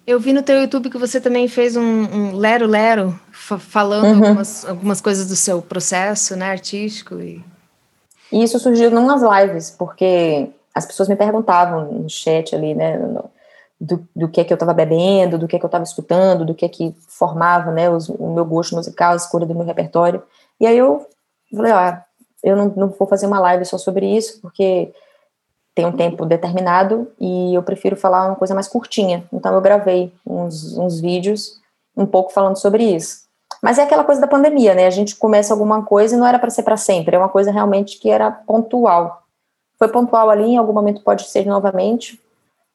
Eu 0.06 0.20
vi 0.20 0.32
no 0.32 0.42
teu 0.42 0.62
YouTube 0.62 0.90
que 0.90 0.98
você 0.98 1.20
também 1.20 1.48
fez 1.48 1.76
um, 1.76 1.82
um 1.82 2.36
lero 2.36 2.66
lero 2.66 3.20
falando 3.32 4.06
uhum. 4.06 4.26
algumas, 4.26 4.66
algumas 4.66 5.02
coisas 5.02 5.28
do 5.28 5.36
seu 5.36 5.62
processo, 5.62 6.36
né, 6.36 6.50
artístico 6.52 7.20
e 7.20 7.44
e 8.32 8.44
isso 8.44 8.60
surgiu 8.60 8.90
em 8.90 8.98
umas 8.98 9.22
lives, 9.22 9.72
porque 9.72 10.50
as 10.74 10.86
pessoas 10.86 11.08
me 11.08 11.16
perguntavam 11.16 11.92
no 11.92 12.10
chat 12.10 12.56
ali, 12.56 12.76
né, 12.76 12.98
no, 12.98 13.30
do, 13.80 14.08
do 14.16 14.28
que 14.28 14.42
é 14.42 14.44
que 14.44 14.52
eu 14.52 14.56
estava 14.56 14.74
bebendo, 14.74 15.38
do 15.38 15.48
que 15.48 15.56
é 15.56 15.60
que 15.60 15.66
eu 15.66 15.70
estava 15.70 15.84
escutando, 15.84 16.46
do 16.46 16.56
que 16.56 16.66
é 16.66 16.70
que 16.70 16.96
formava, 17.08 17.72
né, 17.72 17.90
os, 17.90 18.10
o 18.10 18.34
meu 18.34 18.46
gosto 18.46 18.76
musical, 18.76 19.14
a 19.14 19.18
escolha 19.18 19.46
do 19.46 19.56
meu 19.56 19.66
repertório. 19.66 20.24
E 20.60 20.66
aí 20.66 20.78
eu 20.78 21.06
falei, 21.56 21.72
ó, 21.72 21.98
eu 22.44 22.56
não, 22.56 22.70
não 22.76 22.88
vou 22.90 23.08
fazer 23.08 23.28
uma 23.28 23.40
live 23.40 23.66
só 23.66 23.78
sobre 23.78 24.06
isso, 24.06 24.42
porque 24.42 24.92
tem 25.76 25.86
um 25.86 25.92
tempo 25.92 26.26
determinado 26.26 27.12
e 27.20 27.54
eu 27.54 27.62
prefiro 27.62 27.96
falar 27.96 28.26
uma 28.26 28.36
coisa 28.36 28.56
mais 28.56 28.68
curtinha. 28.68 29.24
Então 29.32 29.54
eu 29.54 29.62
gravei 29.62 30.12
uns, 30.26 30.76
uns 30.76 31.00
vídeos 31.00 31.60
um 31.96 32.06
pouco 32.06 32.34
falando 32.34 32.58
sobre 32.58 32.84
isso. 32.84 33.28
Mas 33.62 33.78
é 33.78 33.84
aquela 33.84 34.04
coisa 34.04 34.22
da 34.22 34.28
pandemia, 34.28 34.74
né? 34.74 34.86
A 34.86 34.92
gente 34.92 35.16
começa 35.16 35.54
alguma 35.54 35.84
coisa 35.84 36.16
e 36.16 36.18
não 36.18 36.28
era 36.28 36.40
para 36.40 36.50
ser 36.50 36.64
para 36.64 36.78
sempre, 36.78 37.16
é 37.16 37.20
uma 37.20 37.30
coisa 37.30 37.52
realmente 37.52 38.00
que 38.00 38.10
era 38.10 38.32
pontual. 38.32 39.24
Foi 39.78 39.88
pontual 39.88 40.30
ali, 40.30 40.46
em 40.46 40.58
algum 40.58 40.74
momento 40.74 41.02
pode 41.02 41.28
ser 41.28 41.46
novamente, 41.46 42.20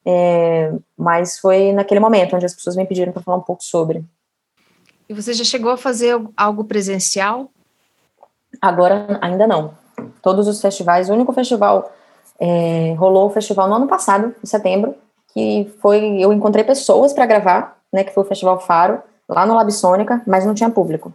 é, 0.05 0.71
mas 0.97 1.39
foi 1.39 1.71
naquele 1.71 1.99
momento 1.99 2.35
onde 2.35 2.45
as 2.45 2.53
pessoas 2.53 2.75
me 2.75 2.85
pediram 2.85 3.11
para 3.11 3.21
falar 3.21 3.37
um 3.37 3.41
pouco 3.41 3.63
sobre. 3.63 4.03
E 5.07 5.13
você 5.13 5.33
já 5.33 5.43
chegou 5.43 5.71
a 5.71 5.77
fazer 5.77 6.19
algo 6.35 6.63
presencial? 6.63 7.49
Agora 8.61 9.19
ainda 9.21 9.47
não. 9.47 9.73
Todos 10.21 10.47
os 10.47 10.61
festivais, 10.61 11.09
o 11.09 11.13
único 11.13 11.33
festival 11.33 11.91
é, 12.39 12.93
rolou 12.97 13.27
o 13.27 13.29
festival 13.29 13.67
no 13.67 13.75
ano 13.75 13.87
passado, 13.87 14.33
em 14.43 14.47
setembro, 14.47 14.95
que 15.33 15.71
foi 15.81 16.17
eu 16.19 16.31
encontrei 16.31 16.63
pessoas 16.63 17.13
para 17.13 17.25
gravar, 17.25 17.77
né, 17.91 18.03
que 18.03 18.13
foi 18.13 18.23
o 18.23 18.27
Festival 18.27 18.59
Faro, 18.59 19.01
lá 19.27 19.45
no 19.45 19.55
Labsônica, 19.55 20.21
mas 20.27 20.45
não 20.45 20.53
tinha 20.53 20.69
público. 20.69 21.13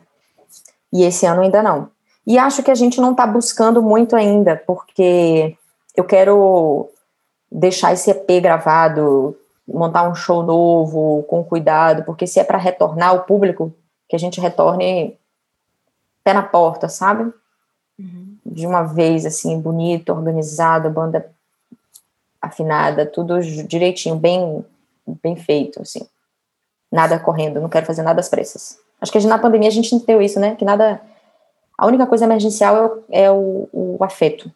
E 0.93 1.05
esse 1.05 1.27
ano 1.27 1.43
ainda 1.43 1.63
não. 1.63 1.91
E 2.27 2.39
acho 2.39 2.63
que 2.63 2.71
a 2.71 2.75
gente 2.75 3.01
não 3.01 3.13
está 3.13 3.27
buscando 3.27 3.83
muito 3.83 4.15
ainda, 4.15 4.57
porque 4.67 5.57
eu 5.97 6.05
quero 6.05 6.89
deixar 7.51 7.93
esse 7.93 8.11
EP 8.11 8.43
gravado, 8.43 9.37
montar 9.67 10.09
um 10.09 10.15
show 10.15 10.43
novo, 10.43 11.23
com 11.25 11.45
cuidado, 11.45 12.05
porque 12.05 12.27
se 12.27 12.41
é 12.41 12.45
para 12.45 12.59
retornar 12.59 13.15
o 13.15 13.25
público, 13.25 13.73
que 14.09 14.17
a 14.17 14.19
gente 14.19 14.41
retorne 14.41 15.19
pé 16.25 16.33
na 16.33 16.43
porta, 16.43 16.89
sabe? 16.89 17.33
Uhum. 17.99 18.37
De 18.45 18.67
uma 18.67 18.83
vez, 18.83 19.27
assim, 19.27 19.61
bonito, 19.61 20.11
organizado, 20.11 20.91
banda 20.91 21.31
afinada, 22.41 23.05
tudo 23.05 23.41
direitinho, 23.41 24.17
bem, 24.17 24.65
bem 25.23 25.37
feito, 25.37 25.83
assim. 25.83 26.07
Nada 26.91 27.19
correndo, 27.19 27.61
não 27.61 27.69
quero 27.69 27.87
fazer 27.87 28.03
nada 28.03 28.21
às 28.21 28.29
pressas. 28.29 28.79
Acho 29.01 29.13
que 29.13 29.27
na 29.27 29.39
pandemia 29.39 29.69
a 29.69 29.73
gente 29.73 29.95
entendeu 29.95 30.23
isso, 30.23 30.41
né? 30.41 30.55
Que 30.57 30.65
nada. 30.65 31.01
A 31.77 31.87
única 31.87 32.07
coisa 32.07 32.25
emergencial 32.25 32.77
é 32.77 32.81
o, 32.81 33.05
é 33.11 33.31
o, 33.31 33.69
o 33.73 34.05
afeto, 34.05 34.51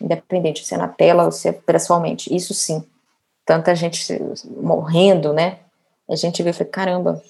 independente 0.00 0.64
se 0.64 0.74
é 0.74 0.78
na 0.78 0.88
tela 0.88 1.24
ou 1.24 1.32
se 1.32 1.48
é 1.48 1.52
pessoalmente. 1.52 2.34
Isso 2.34 2.54
sim. 2.54 2.84
Tanta 3.44 3.74
gente 3.74 4.20
morrendo, 4.60 5.32
né? 5.32 5.58
A 6.08 6.16
gente 6.16 6.42
vê 6.42 6.50
e 6.50 6.52
fala, 6.52 6.70
caramba, 6.70 7.22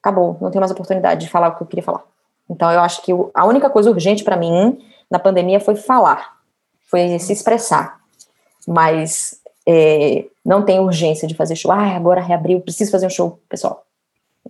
acabou, 0.00 0.36
não 0.40 0.50
tenho 0.50 0.60
mais 0.60 0.72
oportunidade 0.72 1.22
de 1.22 1.30
falar 1.30 1.48
o 1.48 1.56
que 1.56 1.62
eu 1.62 1.66
queria 1.66 1.82
falar. 1.82 2.02
Então 2.48 2.70
eu 2.70 2.80
acho 2.80 3.02
que 3.02 3.12
a 3.32 3.46
única 3.46 3.70
coisa 3.70 3.90
urgente 3.90 4.22
para 4.22 4.36
mim 4.36 4.78
na 5.10 5.18
pandemia 5.18 5.60
foi 5.60 5.74
falar, 5.74 6.36
foi 6.90 7.18
se 7.18 7.32
expressar. 7.32 8.00
Mas 8.66 9.40
é, 9.66 10.26
não 10.44 10.64
tem 10.64 10.78
urgência 10.78 11.26
de 11.26 11.34
fazer 11.34 11.56
show. 11.56 11.72
Ah, 11.72 11.96
agora 11.96 12.20
reabriu, 12.20 12.60
preciso 12.60 12.90
fazer 12.90 13.06
um 13.06 13.10
show, 13.10 13.38
pessoal. 13.48 13.84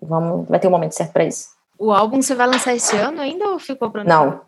Vamos, 0.03 0.49
vai 0.49 0.59
ter 0.59 0.67
um 0.67 0.73
momento 0.73 0.93
certo 0.93 1.13
para 1.13 1.25
isso. 1.25 1.49
O 1.79 1.93
álbum 1.93 2.21
você 2.21 2.35
vai 2.35 2.47
lançar 2.47 2.75
esse 2.75 2.97
ano 2.97 3.21
ainda 3.21 3.49
ou 3.49 3.59
ficou 3.59 3.91
para 3.91 4.05
Não, 4.05 4.41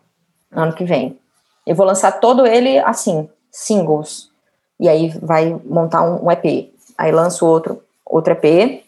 ano 0.51 0.73
que 0.73 0.83
vem. 0.83 1.19
Eu 1.67 1.75
vou 1.75 1.85
lançar 1.85 2.13
todo 2.13 2.47
ele 2.47 2.79
assim, 2.79 3.29
singles. 3.51 4.31
E 4.79 4.87
aí 4.87 5.09
vai 5.21 5.59
montar 5.65 6.01
um, 6.01 6.25
um 6.25 6.31
EP. 6.31 6.71
Aí 6.97 7.11
lanço 7.11 7.45
outro, 7.45 7.83
outro 8.05 8.33
EP 8.33 8.83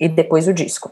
e 0.00 0.08
depois 0.08 0.48
o 0.48 0.52
disco. 0.52 0.90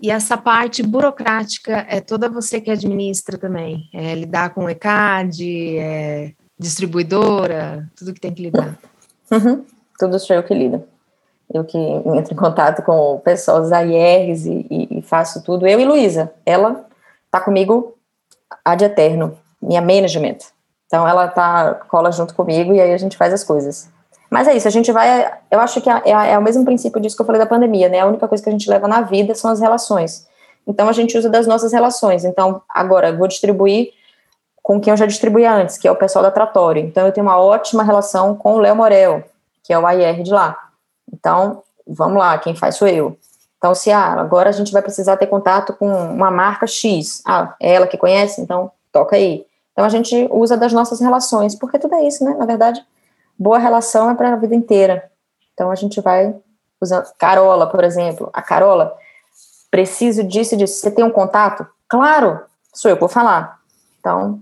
E 0.00 0.10
essa 0.10 0.36
parte 0.36 0.82
burocrática 0.82 1.86
é 1.88 2.00
toda 2.00 2.28
você 2.28 2.60
que 2.60 2.70
administra 2.70 3.36
também? 3.36 3.88
É 3.92 4.14
lidar 4.14 4.54
com 4.54 4.68
ECAD, 4.68 5.78
é 5.78 6.32
distribuidora, 6.58 7.88
tudo 7.94 8.14
que 8.14 8.20
tem 8.20 8.32
que 8.32 8.42
lidar? 8.42 8.76
Uhum, 9.30 9.64
tudo 9.98 10.18
sou 10.18 10.34
eu 10.34 10.42
que 10.42 10.54
lido. 10.54 10.82
Eu 11.52 11.64
que 11.64 11.78
entro 11.78 12.32
em 12.32 12.36
contato 12.36 12.82
com 12.82 13.14
o 13.14 13.20
pessoal 13.20 13.60
dos 13.60 13.70
AIRs 13.70 14.46
e, 14.46 14.66
e, 14.70 14.98
e 14.98 15.02
faço 15.02 15.42
tudo. 15.44 15.66
Eu 15.66 15.78
e 15.78 15.84
Luísa, 15.84 16.32
ela 16.46 16.84
tá 17.30 17.40
comigo 17.40 17.94
ad 18.64 18.82
eterno, 18.82 19.38
minha 19.60 19.82
management. 19.82 20.38
Então 20.92 21.08
ela 21.08 21.26
tá, 21.26 21.72
cola 21.88 22.12
junto 22.12 22.34
comigo 22.34 22.74
e 22.74 22.78
aí 22.78 22.92
a 22.92 22.98
gente 22.98 23.16
faz 23.16 23.32
as 23.32 23.42
coisas. 23.42 23.88
Mas 24.28 24.46
é 24.46 24.54
isso, 24.54 24.68
a 24.68 24.70
gente 24.70 24.92
vai. 24.92 25.32
Eu 25.50 25.58
acho 25.58 25.80
que 25.80 25.88
é, 25.88 26.02
é, 26.04 26.32
é, 26.32 26.38
o 26.38 26.42
mesmo 26.42 26.66
princípio 26.66 27.00
disso 27.00 27.16
que 27.16 27.22
eu 27.22 27.24
falei 27.24 27.40
da 27.40 27.46
pandemia, 27.46 27.88
né? 27.88 28.00
A 28.00 28.06
única 28.06 28.28
coisa 28.28 28.44
que 28.44 28.50
a 28.50 28.52
gente 28.52 28.68
leva 28.68 28.86
na 28.86 29.00
vida 29.00 29.34
são 29.34 29.50
as 29.50 29.58
relações. 29.58 30.26
Então 30.66 30.90
a 30.90 30.92
gente 30.92 31.16
usa 31.16 31.30
das 31.30 31.46
nossas 31.46 31.72
relações. 31.72 32.26
Então, 32.26 32.60
agora, 32.68 33.08
eu 33.08 33.16
vou 33.16 33.26
distribuir 33.26 33.88
com 34.62 34.78
quem 34.78 34.90
eu 34.90 34.96
já 34.98 35.06
distribuía 35.06 35.50
antes, 35.54 35.78
que 35.78 35.88
é 35.88 35.90
o 35.90 35.96
pessoal 35.96 36.22
da 36.22 36.30
Tratório. 36.30 36.82
Então, 36.82 37.06
eu 37.06 37.12
tenho 37.12 37.26
uma 37.26 37.40
ótima 37.40 37.82
relação 37.82 38.34
com 38.34 38.56
o 38.56 38.58
Léo 38.58 38.76
Morel, 38.76 39.24
que 39.64 39.72
é 39.72 39.78
o 39.78 39.86
AIR 39.86 40.22
de 40.22 40.30
lá. 40.30 40.58
Então, 41.10 41.62
vamos 41.86 42.18
lá, 42.18 42.36
quem 42.36 42.54
faz 42.54 42.76
sou 42.76 42.86
eu. 42.86 43.16
Então, 43.56 43.74
se 43.74 43.90
ah, 43.90 44.12
agora 44.12 44.50
a 44.50 44.52
gente 44.52 44.70
vai 44.70 44.82
precisar 44.82 45.16
ter 45.16 45.26
contato 45.26 45.72
com 45.72 45.88
uma 45.88 46.30
marca 46.30 46.66
X, 46.66 47.22
ah, 47.26 47.54
é 47.58 47.76
ela 47.76 47.86
que 47.86 47.96
conhece, 47.96 48.42
então 48.42 48.70
toca 48.92 49.16
aí. 49.16 49.46
Então, 49.72 49.84
a 49.84 49.88
gente 49.88 50.28
usa 50.30 50.56
das 50.56 50.72
nossas 50.72 51.00
relações, 51.00 51.54
porque 51.54 51.78
tudo 51.78 51.94
é 51.94 52.06
isso, 52.06 52.24
né? 52.24 52.34
Na 52.34 52.44
verdade, 52.46 52.84
boa 53.38 53.58
relação 53.58 54.10
é 54.10 54.14
para 54.14 54.32
a 54.32 54.36
vida 54.36 54.54
inteira. 54.54 55.10
Então 55.54 55.70
a 55.70 55.74
gente 55.74 56.00
vai 56.00 56.34
usando. 56.80 57.06
Carola, 57.18 57.68
por 57.68 57.84
exemplo. 57.84 58.30
A 58.32 58.42
Carola, 58.42 58.96
preciso 59.70 60.24
disso 60.24 60.54
e 60.54 60.58
disso. 60.58 60.80
Você 60.80 60.90
tem 60.90 61.04
um 61.04 61.10
contato? 61.10 61.66
Claro, 61.88 62.40
sou 62.72 62.90
eu 62.90 62.96
que 62.96 63.00
vou 63.00 63.08
falar. 63.08 63.60
Então 64.00 64.40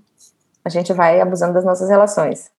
a 0.64 0.68
gente 0.68 0.92
vai 0.92 1.20
abusando 1.20 1.54
das 1.54 1.64
nossas 1.64 1.88
relações. 1.88 2.50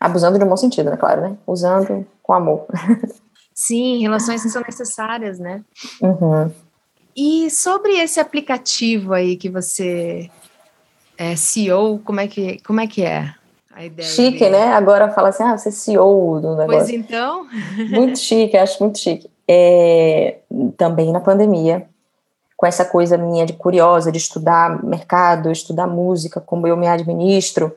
Abusando 0.00 0.38
de 0.38 0.44
um 0.44 0.48
bom 0.48 0.56
sentido, 0.56 0.90
né? 0.90 0.96
Claro, 0.96 1.22
né? 1.22 1.36
Usando 1.46 2.06
com 2.22 2.32
amor. 2.32 2.66
Sim, 3.54 4.02
relações 4.02 4.42
que 4.42 4.50
são 4.50 4.62
necessárias, 4.62 5.38
né? 5.38 5.64
Uhum. 6.02 6.52
E 7.16 7.50
sobre 7.50 7.98
esse 7.98 8.20
aplicativo 8.20 9.14
aí 9.14 9.38
que 9.38 9.48
você 9.48 10.30
é 11.18 11.36
CEO, 11.36 12.00
como 12.04 12.20
é 12.20 12.28
que, 12.28 12.60
como 12.62 12.80
é, 12.80 12.86
que 12.86 13.04
é? 13.04 13.34
chique, 14.00 14.38
dele. 14.38 14.52
né? 14.52 14.72
Agora 14.72 15.10
fala 15.10 15.28
assim, 15.28 15.42
ah, 15.42 15.56
você 15.56 15.68
é 15.68 15.72
CEO 15.72 16.40
do 16.40 16.56
negócio. 16.56 16.78
Pois 16.78 16.88
então. 16.90 17.46
muito 17.90 18.18
chique, 18.18 18.56
acho 18.56 18.82
muito 18.82 18.98
chique. 18.98 19.30
É, 19.46 20.38
também 20.76 21.12
na 21.12 21.20
pandemia, 21.20 21.86
com 22.56 22.66
essa 22.66 22.84
coisa 22.84 23.18
minha 23.18 23.44
de 23.44 23.52
curiosa, 23.52 24.10
de 24.10 24.18
estudar 24.18 24.82
mercado, 24.82 25.52
estudar 25.52 25.86
música, 25.86 26.40
como 26.40 26.66
eu 26.66 26.76
me 26.76 26.88
administro, 26.88 27.76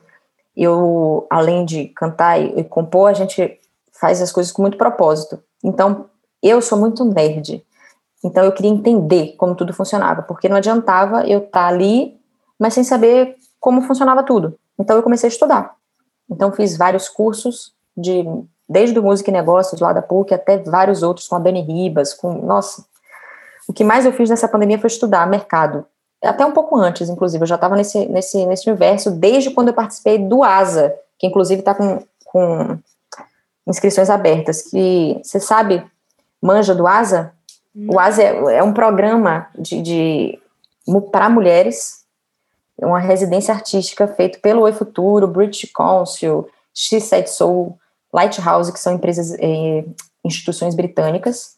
eu, 0.56 1.26
além 1.30 1.64
de 1.64 1.86
cantar 1.88 2.40
e, 2.40 2.60
e 2.60 2.64
compor, 2.64 3.10
a 3.10 3.14
gente 3.14 3.58
faz 3.92 4.22
as 4.22 4.32
coisas 4.32 4.50
com 4.50 4.62
muito 4.62 4.78
propósito. 4.78 5.42
Então, 5.62 6.06
eu 6.42 6.62
sou 6.62 6.78
muito 6.78 7.04
nerd. 7.04 7.62
Então, 8.24 8.44
eu 8.44 8.52
queria 8.52 8.70
entender 8.70 9.34
como 9.36 9.54
tudo 9.54 9.74
funcionava, 9.74 10.22
porque 10.22 10.48
não 10.48 10.56
adiantava 10.56 11.26
eu 11.26 11.40
estar 11.40 11.66
ali, 11.66 12.18
mas 12.60 12.74
sem 12.74 12.84
saber 12.84 13.36
como 13.58 13.80
funcionava 13.80 14.22
tudo. 14.22 14.58
Então, 14.78 14.96
eu 14.96 15.02
comecei 15.02 15.26
a 15.28 15.32
estudar. 15.32 15.74
Então, 16.30 16.52
fiz 16.52 16.76
vários 16.76 17.08
cursos, 17.08 17.72
de 17.96 18.24
desde 18.68 18.96
o 18.98 19.02
Música 19.02 19.30
e 19.30 19.32
Negócios 19.32 19.80
lá 19.80 19.92
da 19.92 20.00
PUC 20.00 20.32
até 20.32 20.58
vários 20.58 21.02
outros 21.02 21.26
com 21.26 21.34
a 21.34 21.40
Dani 21.40 21.60
Ribas, 21.60 22.14
com, 22.14 22.32
nossa, 22.34 22.84
o 23.66 23.72
que 23.72 23.82
mais 23.82 24.06
eu 24.06 24.12
fiz 24.12 24.30
nessa 24.30 24.46
pandemia 24.46 24.78
foi 24.78 24.86
estudar 24.86 25.26
mercado. 25.26 25.84
Até 26.22 26.46
um 26.46 26.52
pouco 26.52 26.76
antes, 26.76 27.08
inclusive, 27.08 27.42
eu 27.42 27.48
já 27.48 27.56
estava 27.56 27.74
nesse, 27.74 28.06
nesse, 28.06 28.46
nesse 28.46 28.68
universo 28.70 29.10
desde 29.10 29.50
quando 29.50 29.68
eu 29.68 29.74
participei 29.74 30.18
do 30.18 30.44
ASA, 30.44 30.94
que 31.18 31.26
inclusive 31.26 31.60
está 31.60 31.74
com, 31.74 32.04
com 32.26 32.78
inscrições 33.66 34.08
abertas, 34.08 34.62
que 34.62 35.20
você 35.22 35.40
sabe, 35.40 35.84
manja 36.40 36.74
do 36.74 36.86
ASA? 36.86 37.32
O 37.88 37.98
ASA 37.98 38.22
é, 38.22 38.58
é 38.58 38.62
um 38.62 38.72
programa 38.72 39.48
de, 39.58 39.82
de 39.82 40.38
para 41.10 41.28
mulheres 41.28 41.99
uma 42.86 42.98
residência 42.98 43.52
artística 43.52 44.06
feita 44.06 44.38
pelo 44.38 44.62
Oi 44.62 44.72
Futuro, 44.72 45.26
British 45.26 45.70
Council, 45.72 46.48
She 46.74 47.00
Soul, 47.26 47.78
Lighthouse, 48.12 48.72
que 48.72 48.80
são 48.80 48.94
empresas, 48.94 49.36
eh, 49.38 49.84
instituições 50.24 50.74
britânicas, 50.74 51.56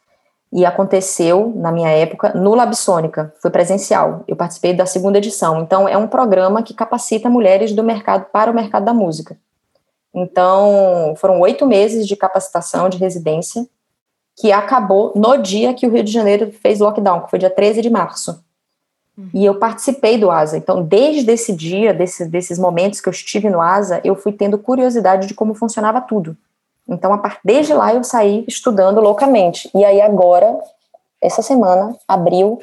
e 0.52 0.66
aconteceu, 0.66 1.50
na 1.56 1.72
minha 1.72 1.88
época, 1.88 2.34
no 2.34 2.54
Labsônica, 2.54 3.34
foi 3.40 3.50
presencial. 3.50 4.22
Eu 4.28 4.36
participei 4.36 4.74
da 4.74 4.84
segunda 4.84 5.16
edição. 5.16 5.62
Então, 5.62 5.88
é 5.88 5.96
um 5.96 6.06
programa 6.06 6.62
que 6.62 6.74
capacita 6.74 7.30
mulheres 7.30 7.72
do 7.72 7.82
mercado 7.82 8.26
para 8.30 8.50
o 8.50 8.54
mercado 8.54 8.84
da 8.84 8.92
música. 8.92 9.38
Então, 10.14 11.14
foram 11.16 11.40
oito 11.40 11.66
meses 11.66 12.06
de 12.06 12.14
capacitação, 12.14 12.90
de 12.90 12.98
residência, 12.98 13.66
que 14.36 14.52
acabou 14.52 15.12
no 15.16 15.38
dia 15.38 15.72
que 15.72 15.86
o 15.86 15.90
Rio 15.90 16.04
de 16.04 16.12
Janeiro 16.12 16.52
fez 16.52 16.80
lockdown, 16.80 17.22
que 17.22 17.30
foi 17.30 17.38
dia 17.38 17.48
13 17.48 17.80
de 17.80 17.88
março. 17.88 18.44
E 19.34 19.44
eu 19.44 19.56
participei 19.56 20.16
do 20.16 20.30
ASA. 20.30 20.56
Então, 20.56 20.82
desde 20.82 21.30
esse 21.30 21.52
dia, 21.54 21.92
desse, 21.92 22.24
desses 22.24 22.58
momentos 22.58 23.00
que 23.00 23.08
eu 23.08 23.12
estive 23.12 23.50
no 23.50 23.60
ASA, 23.60 24.00
eu 24.04 24.16
fui 24.16 24.32
tendo 24.32 24.58
curiosidade 24.58 25.26
de 25.26 25.34
como 25.34 25.54
funcionava 25.54 26.00
tudo. 26.00 26.36
Então, 26.88 27.12
a 27.12 27.36
desde 27.44 27.74
lá 27.74 27.94
eu 27.94 28.02
saí 28.02 28.44
estudando 28.48 29.00
loucamente. 29.00 29.70
E 29.74 29.84
aí 29.84 30.00
agora, 30.00 30.58
essa 31.20 31.42
semana, 31.42 31.94
abriu 32.08 32.58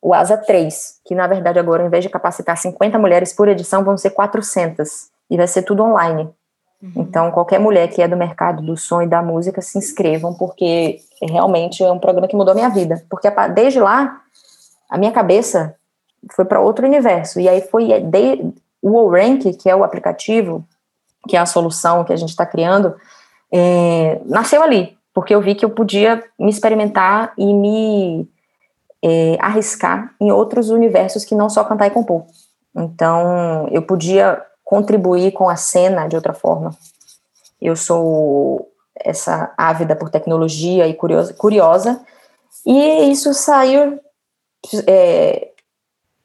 o 0.00 0.14
ASA 0.14 0.36
3, 0.36 1.00
que 1.04 1.14
na 1.14 1.26
verdade 1.26 1.58
agora, 1.58 1.82
ao 1.82 1.88
invés 1.88 2.04
de 2.04 2.10
capacitar 2.10 2.56
50 2.56 2.98
mulheres 2.98 3.32
por 3.32 3.48
edição, 3.48 3.82
vão 3.82 3.96
ser 3.96 4.10
400. 4.10 5.08
E 5.28 5.36
vai 5.36 5.48
ser 5.48 5.62
tudo 5.62 5.82
online. 5.82 6.30
Uhum. 6.80 6.92
Então, 6.96 7.32
qualquer 7.32 7.58
mulher 7.58 7.88
que 7.88 8.00
é 8.00 8.06
do 8.06 8.16
mercado 8.16 8.62
do 8.62 8.76
som 8.76 9.02
e 9.02 9.06
da 9.08 9.22
música, 9.22 9.60
se 9.60 9.76
inscrevam, 9.76 10.34
porque 10.34 11.00
realmente 11.20 11.82
é 11.82 11.90
um 11.90 11.98
programa 11.98 12.28
que 12.28 12.36
mudou 12.36 12.52
a 12.52 12.54
minha 12.54 12.68
vida. 12.68 13.02
Porque 13.10 13.28
desde 13.52 13.80
lá, 13.80 14.20
a 14.88 14.96
minha 14.96 15.10
cabeça 15.10 15.74
foi 16.32 16.44
para 16.44 16.60
outro 16.60 16.86
universo. 16.86 17.40
E 17.40 17.48
aí 17.48 17.60
foi 17.60 17.88
de, 18.00 18.52
o 18.82 19.08
Rank, 19.08 19.42
que 19.58 19.68
é 19.68 19.76
o 19.76 19.84
aplicativo, 19.84 20.64
que 21.28 21.36
é 21.36 21.40
a 21.40 21.46
solução 21.46 22.04
que 22.04 22.12
a 22.12 22.16
gente 22.16 22.30
está 22.30 22.46
criando, 22.46 22.94
é, 23.52 24.20
nasceu 24.24 24.62
ali, 24.62 24.96
porque 25.12 25.34
eu 25.34 25.40
vi 25.40 25.54
que 25.54 25.64
eu 25.64 25.70
podia 25.70 26.22
me 26.38 26.50
experimentar 26.50 27.32
e 27.36 27.52
me 27.52 28.28
é, 29.02 29.36
arriscar 29.40 30.14
em 30.20 30.30
outros 30.30 30.70
universos 30.70 31.24
que 31.24 31.34
não 31.34 31.48
só 31.48 31.64
cantar 31.64 31.86
e 31.86 31.90
compor. 31.90 32.24
Então, 32.74 33.68
eu 33.70 33.82
podia 33.82 34.42
contribuir 34.64 35.32
com 35.32 35.48
a 35.48 35.56
cena 35.56 36.08
de 36.08 36.16
outra 36.16 36.34
forma. 36.34 36.70
Eu 37.60 37.76
sou 37.76 38.70
essa 38.94 39.52
ávida 39.56 39.94
por 39.94 40.10
tecnologia 40.10 40.86
e 40.86 40.94
curiosa, 40.94 41.32
curiosa 41.34 42.00
e 42.64 43.10
isso 43.10 43.32
saiu 43.32 44.00
é, 44.86 45.50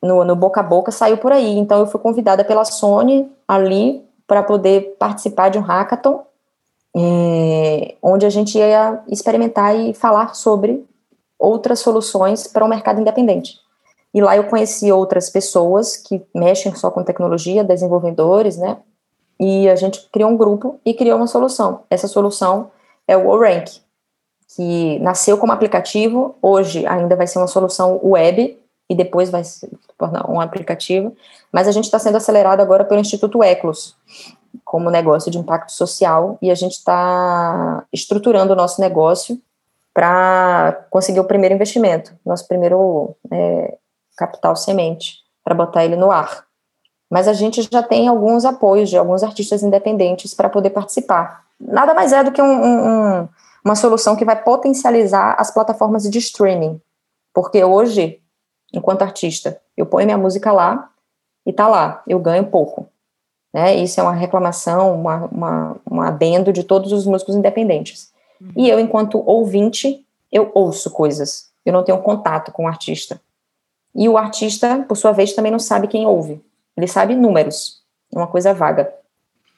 no, 0.02 0.24
no, 0.24 0.36
boca 0.36 0.60
a 0.60 0.64
boca, 0.64 0.92
saiu 0.92 1.18
por 1.18 1.32
aí. 1.32 1.58
Então, 1.58 1.80
eu 1.80 1.88
fui 1.88 2.00
convidada 2.00 2.44
pela 2.44 2.66
Sony 2.66 3.32
ali 3.48 4.04
para 4.26 4.44
poder 4.44 4.96
participar 4.98 5.50
de 5.50 5.58
um 5.58 5.62
hackathon, 5.62 6.24
é, 6.96 7.96
onde 8.02 8.26
a 8.26 8.30
gente 8.30 8.58
ia 8.58 9.02
experimentar 9.08 9.76
e 9.76 9.94
falar 9.94 10.36
sobre 10.36 10.86
outras 11.38 11.80
soluções 11.80 12.48
para 12.48 12.64
o 12.64 12.68
mercado 12.68 13.02
independente. 13.02 13.60
E 14.14 14.22
lá 14.22 14.36
eu 14.36 14.44
conheci 14.46 14.92
outras 14.92 15.30
pessoas 15.30 15.96
que 15.96 16.22
mexem 16.36 16.76
só 16.76 16.92
com 16.92 17.04
tecnologia, 17.04 17.64
desenvolvedores, 17.64 18.58
né? 18.58 18.78
E 19.40 19.70
a 19.70 19.76
gente 19.76 20.08
criou 20.12 20.30
um 20.30 20.38
grupo 20.38 20.80
e 20.86 20.94
criou 20.94 21.18
uma 21.18 21.28
solução. 21.28 21.82
Essa 21.90 22.08
solução 22.08 22.70
é 23.08 23.18
o 23.18 23.28
ORank, 23.28 23.82
que 24.56 25.00
nasceu 25.00 25.38
como 25.38 25.52
aplicativo, 25.52 26.36
hoje 26.42 26.86
ainda 26.86 27.16
vai 27.16 27.26
ser 27.26 27.40
uma 27.40 27.48
solução 27.48 28.00
web 28.04 28.58
e 28.90 28.96
depois 28.96 29.30
vai 29.30 29.44
um 30.28 30.40
aplicativo, 30.40 31.16
mas 31.52 31.68
a 31.68 31.72
gente 31.72 31.86
está 31.86 32.00
sendo 32.00 32.18
acelerado 32.18 32.62
agora 32.62 32.86
pelo 32.86 33.02
Instituto 33.02 33.44
Eclos, 33.44 33.96
como 34.64 34.90
negócio 34.90 35.32
de 35.32 35.38
impacto 35.38 35.72
social, 35.72 36.38
e 36.42 36.52
a 36.52 36.56
gente 36.56 36.74
está 36.74 37.84
estruturando 37.92 38.54
o 38.54 38.56
nosso 38.56 38.80
negócio 38.82 39.40
para 39.94 40.86
conseguir 40.90 41.20
o 41.20 41.26
primeiro 41.26 41.56
investimento, 41.56 42.14
nosso 42.26 42.48
primeiro 42.48 43.16
é, 43.30 43.78
capital 44.18 44.56
semente, 44.56 45.18
para 45.44 45.56
botar 45.56 45.84
ele 45.84 45.96
no 45.96 46.12
ar. 46.12 46.46
Mas 47.10 47.28
a 47.28 47.34
gente 47.34 47.68
já 47.70 47.84
tem 47.84 48.08
alguns 48.08 48.46
apoios 48.46 48.90
de 48.90 48.98
alguns 48.98 49.22
artistas 49.22 49.64
independentes 49.64 50.34
para 50.34 50.50
poder 50.50 50.70
participar. 50.70 51.44
Nada 51.60 51.94
mais 51.94 52.14
é 52.14 52.24
do 52.24 52.32
que 52.32 52.42
um, 52.42 52.46
um, 52.46 53.28
uma 53.66 53.76
solução 53.76 54.16
que 54.16 54.24
vai 54.24 54.42
potencializar 54.42 55.36
as 55.38 55.52
plataformas 55.52 56.04
de 56.04 56.18
streaming. 56.18 56.80
Porque 57.34 57.64
hoje, 57.64 58.22
enquanto 58.74 59.02
artista, 59.02 59.60
eu 59.76 59.86
ponho 59.86 60.06
minha 60.06 60.18
música 60.18 60.52
lá 60.52 60.90
e 61.46 61.52
tá 61.52 61.68
lá, 61.68 62.04
eu 62.08 62.20
ganho 62.20 62.46
pouco. 62.46 62.88
Né? 63.54 63.76
Isso 63.76 64.00
é 64.00 64.04
uma 64.04 64.14
reclamação, 64.14 64.96
uma, 64.96 65.26
uma, 65.26 65.78
um 65.90 66.02
adendo 66.02 66.54
de 66.54 66.64
todos 66.64 66.92
os 66.92 67.06
músicos 67.06 67.36
independentes. 67.36 68.12
Uhum. 68.40 68.52
E 68.56 68.70
eu, 68.70 68.80
enquanto 68.80 69.22
ouvinte, 69.28 70.06
eu 70.32 70.52
ouço 70.54 70.90
coisas. 70.92 71.50
Eu 71.66 71.74
não 71.74 71.84
tenho 71.84 71.98
contato 72.00 72.52
com 72.52 72.64
o 72.64 72.68
artista. 72.68 73.20
E 73.94 74.08
o 74.08 74.18
artista, 74.18 74.86
por 74.88 74.96
sua 74.96 75.12
vez, 75.12 75.34
também 75.34 75.52
não 75.52 75.60
sabe 75.60 75.88
quem 75.88 76.06
ouve. 76.06 76.42
Ele 76.78 76.88
sabe 76.88 77.14
números, 77.14 77.82
é 78.14 78.18
uma 78.18 78.28
coisa 78.28 78.54
vaga. 78.54 78.92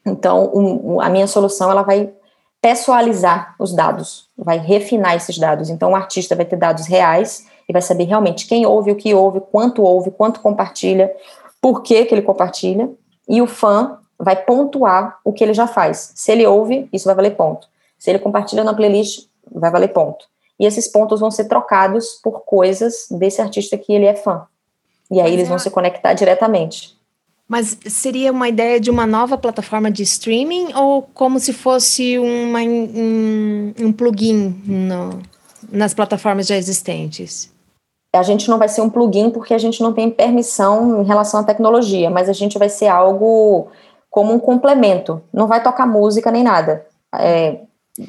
Então, 0.06 0.52
um, 0.54 1.00
a 1.00 1.10
minha 1.10 1.28
solução 1.28 1.70
ela 1.70 1.84
vai 1.84 2.12
pessoalizar 2.60 3.56
os 3.60 3.74
dados, 3.74 4.28
vai 4.38 4.58
refinar 4.58 5.16
esses 5.16 5.38
dados. 5.38 5.70
Então, 5.70 5.92
o 5.92 5.96
artista 5.96 6.36
vai 6.36 6.46
ter 6.46 6.56
dados 6.56 6.88
reais 6.88 7.46
e 7.68 7.74
vai 7.74 7.82
saber 7.82 8.06
realmente 8.06 8.48
quem 8.48 8.66
ouve, 8.66 8.92
o 8.92 8.96
que 8.96 9.14
ouve, 9.14 9.40
quanto 9.40 9.84
ouve, 9.84 10.12
quanto 10.12 10.40
compartilha, 10.42 11.14
por 11.62 11.82
que, 11.82 12.06
que 12.06 12.14
ele 12.14 12.22
compartilha. 12.22 12.90
E 13.28 13.42
o 13.42 13.48
fã 13.48 13.98
vai 14.20 14.36
pontuar 14.36 15.20
o 15.24 15.32
que 15.32 15.44
ele 15.44 15.54
já 15.54 15.68
faz. 15.68 16.12
Se 16.16 16.32
ele 16.32 16.46
ouve, 16.46 16.88
isso 16.92 17.06
vai 17.06 17.16
valer 17.16 17.36
ponto. 17.36 17.68
Se 17.98 18.10
ele 18.10 18.20
compartilha 18.20 18.64
na 18.64 18.74
playlist, 18.74 19.28
vai 19.52 19.72
valer 19.72 19.90
ponto. 19.90 20.26
E 20.60 20.66
esses 20.66 20.88
pontos 20.88 21.20
vão 21.20 21.32
ser 21.32 21.46
trocados 21.46 22.20
por 22.24 22.42
coisas 22.42 23.08
desse 23.10 23.42
artista 23.42 23.78
que 23.78 23.94
ele 23.94 24.06
é 24.06 24.16
fã. 24.16 24.44
E 25.10 25.20
aí 25.20 25.24
Mas 25.24 25.34
eles 25.34 25.46
é... 25.46 25.50
vão 25.50 25.60
se 25.60 25.70
conectar 25.70 26.14
diretamente. 26.14 26.98
Mas 27.48 27.78
seria 27.88 28.32
uma 28.32 28.50
ideia 28.50 28.80
de 28.80 28.90
uma 28.90 29.06
nova 29.06 29.38
plataforma 29.38 29.92
de 29.92 30.02
streaming 30.04 30.74
ou 30.74 31.04
como 31.14 31.40
se 31.40 31.54
fosse 31.54 32.18
uma, 32.18 32.60
um, 32.62 33.74
um 33.80 33.92
plugin 33.92 34.62
no, 34.66 35.22
nas 35.72 35.94
plataformas 35.94 36.48
já 36.48 36.56
existentes? 36.56 37.53
A 38.14 38.22
gente 38.22 38.50
não 38.50 38.60
vai 38.60 38.68
ser 38.68 38.82
um 38.82 38.90
plugin 38.90 39.32
porque 39.32 39.54
a 39.54 39.58
gente 39.58 39.82
não 39.82 39.92
tem 39.92 40.10
permissão 40.10 41.02
em 41.02 41.06
relação 41.06 41.40
à 41.40 41.44
tecnologia, 41.44 42.10
mas 42.10 42.30
a 42.30 42.34
gente 42.34 42.60
vai 42.60 42.70
ser 42.70 42.88
algo 42.88 43.68
como 44.10 44.32
um 44.32 44.40
complemento. 44.40 45.22
Não 45.34 45.48
vai 45.48 45.64
tocar 45.64 45.88
música 45.88 46.30
nem 46.30 46.44
nada. 46.44 46.86
É, 47.16 47.62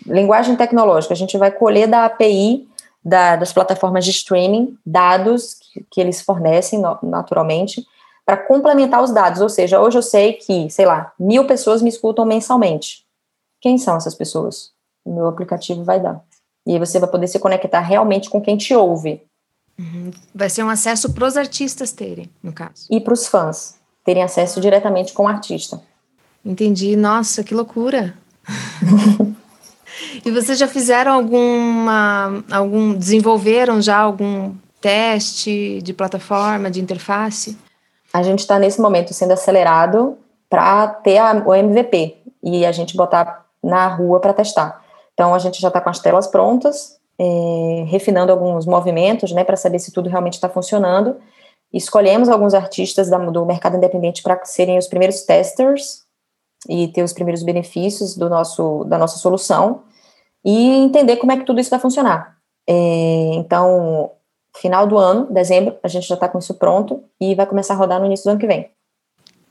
linguagem 0.06 0.56
tecnológica, 0.56 1.14
a 1.14 1.16
gente 1.16 1.38
vai 1.38 1.50
colher 1.50 1.88
da 1.88 2.04
API 2.04 2.68
da, 3.04 3.36
das 3.36 3.52
plataformas 3.52 4.04
de 4.04 4.10
streaming 4.10 4.78
dados 4.84 5.54
que, 5.54 5.86
que 5.90 6.00
eles 6.00 6.22
fornecem 6.22 6.82
naturalmente 7.02 7.84
para 8.24 8.36
complementar 8.36 9.02
os 9.02 9.12
dados. 9.12 9.40
Ou 9.40 9.48
seja, 9.48 9.80
hoje 9.80 9.98
eu 9.98 10.02
sei 10.02 10.34
que, 10.34 10.70
sei 10.70 10.86
lá, 10.86 11.12
mil 11.18 11.46
pessoas 11.46 11.82
me 11.82 11.88
escutam 11.88 12.24
mensalmente. 12.24 13.04
Quem 13.60 13.76
são 13.76 13.96
essas 13.96 14.14
pessoas? 14.14 14.72
O 15.04 15.14
meu 15.14 15.26
aplicativo 15.26 15.84
vai 15.84 16.00
dar. 16.00 16.22
E 16.66 16.72
aí 16.72 16.78
você 16.78 16.98
vai 16.98 17.10
poder 17.10 17.26
se 17.26 17.38
conectar 17.38 17.80
realmente 17.80 18.30
com 18.30 18.40
quem 18.40 18.56
te 18.56 18.74
ouve. 18.74 19.22
Uhum. 19.78 20.10
Vai 20.34 20.48
ser 20.48 20.62
um 20.62 20.68
acesso 20.68 21.12
para 21.12 21.26
os 21.26 21.36
artistas 21.36 21.92
terem, 21.92 22.30
no 22.42 22.52
caso. 22.52 22.86
E 22.90 23.00
para 23.00 23.14
os 23.14 23.26
fãs 23.26 23.76
terem 24.04 24.22
acesso 24.22 24.60
diretamente 24.60 25.12
com 25.12 25.24
o 25.24 25.28
artista. 25.28 25.80
Entendi. 26.44 26.94
Nossa, 26.94 27.42
que 27.42 27.54
loucura! 27.54 28.14
E 30.24 30.30
vocês 30.30 30.58
já 30.58 30.66
fizeram 30.66 31.12
alguma, 31.12 32.42
algum, 32.50 32.94
desenvolveram 32.94 33.80
já 33.80 33.98
algum 33.98 34.54
teste 34.80 35.80
de 35.82 35.92
plataforma, 35.92 36.70
de 36.70 36.80
interface? 36.80 37.56
A 38.12 38.22
gente 38.22 38.40
está 38.40 38.58
nesse 38.58 38.80
momento 38.80 39.12
sendo 39.12 39.32
acelerado 39.32 40.18
para 40.48 40.88
ter 40.88 41.18
a, 41.18 41.32
o 41.44 41.54
MVP 41.54 42.16
e 42.42 42.64
a 42.64 42.72
gente 42.72 42.96
botar 42.96 43.44
na 43.62 43.88
rua 43.88 44.20
para 44.20 44.32
testar. 44.32 44.82
Então 45.12 45.34
a 45.34 45.38
gente 45.38 45.60
já 45.60 45.68
está 45.68 45.80
com 45.80 45.90
as 45.90 45.98
telas 45.98 46.26
prontas, 46.26 46.98
é, 47.18 47.84
refinando 47.86 48.32
alguns 48.32 48.66
movimentos, 48.66 49.32
né, 49.32 49.44
para 49.44 49.56
saber 49.56 49.78
se 49.78 49.92
tudo 49.92 50.08
realmente 50.08 50.34
está 50.34 50.48
funcionando. 50.48 51.16
Escolhemos 51.72 52.28
alguns 52.28 52.54
artistas 52.54 53.08
da, 53.08 53.18
do 53.18 53.44
mercado 53.44 53.76
independente 53.76 54.22
para 54.22 54.44
serem 54.44 54.78
os 54.78 54.86
primeiros 54.86 55.22
testers 55.22 56.02
e 56.68 56.88
ter 56.88 57.02
os 57.02 57.12
primeiros 57.12 57.42
benefícios 57.42 58.16
do 58.16 58.28
nosso, 58.28 58.84
da 58.84 58.98
nossa 58.98 59.18
solução 59.18 59.82
e 60.44 60.76
entender 60.76 61.16
como 61.16 61.32
é 61.32 61.36
que 61.36 61.44
tudo 61.44 61.60
isso 61.60 61.70
vai 61.70 61.80
funcionar. 61.80 62.36
É, 62.68 63.34
então, 63.34 64.12
final 64.56 64.86
do 64.86 64.96
ano, 64.96 65.26
dezembro, 65.32 65.76
a 65.82 65.88
gente 65.88 66.06
já 66.06 66.14
está 66.14 66.28
com 66.28 66.38
isso 66.38 66.54
pronto 66.54 67.02
e 67.20 67.34
vai 67.34 67.46
começar 67.46 67.74
a 67.74 67.76
rodar 67.76 67.98
no 67.98 68.06
início 68.06 68.24
do 68.24 68.30
ano 68.30 68.40
que 68.40 68.46
vem. 68.46 68.70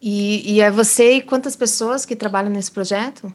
E, 0.01 0.55
e 0.55 0.61
é 0.61 0.69
você 0.69 1.13
e 1.13 1.21
quantas 1.21 1.55
pessoas 1.55 2.05
que 2.05 2.15
trabalham 2.15 2.51
nesse 2.51 2.71
projeto? 2.71 3.33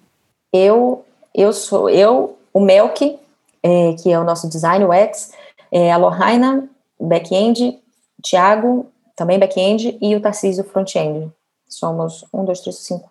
Eu, 0.53 1.05
eu 1.35 1.53
sou 1.53 1.89
eu, 1.89 2.39
o 2.53 2.61
Melk, 2.61 3.19
é, 3.63 3.95
que 3.95 4.13
é 4.13 4.19
o 4.19 4.25
nosso 4.25 4.49
design 4.49 4.85
UX, 4.85 5.33
é, 5.71 5.93
a 5.93 5.97
Lohaina, 5.97 6.69
back-end, 7.01 7.79
Thiago, 8.23 8.91
também 9.17 9.39
back-end, 9.39 9.99
e 10.01 10.15
o 10.15 10.21
Tarcísio, 10.21 10.65
front-end. 10.65 11.31
Somos 11.69 12.25
um, 12.33 12.45
dois, 12.45 12.61
três, 12.61 12.79
cinco. 12.79 13.11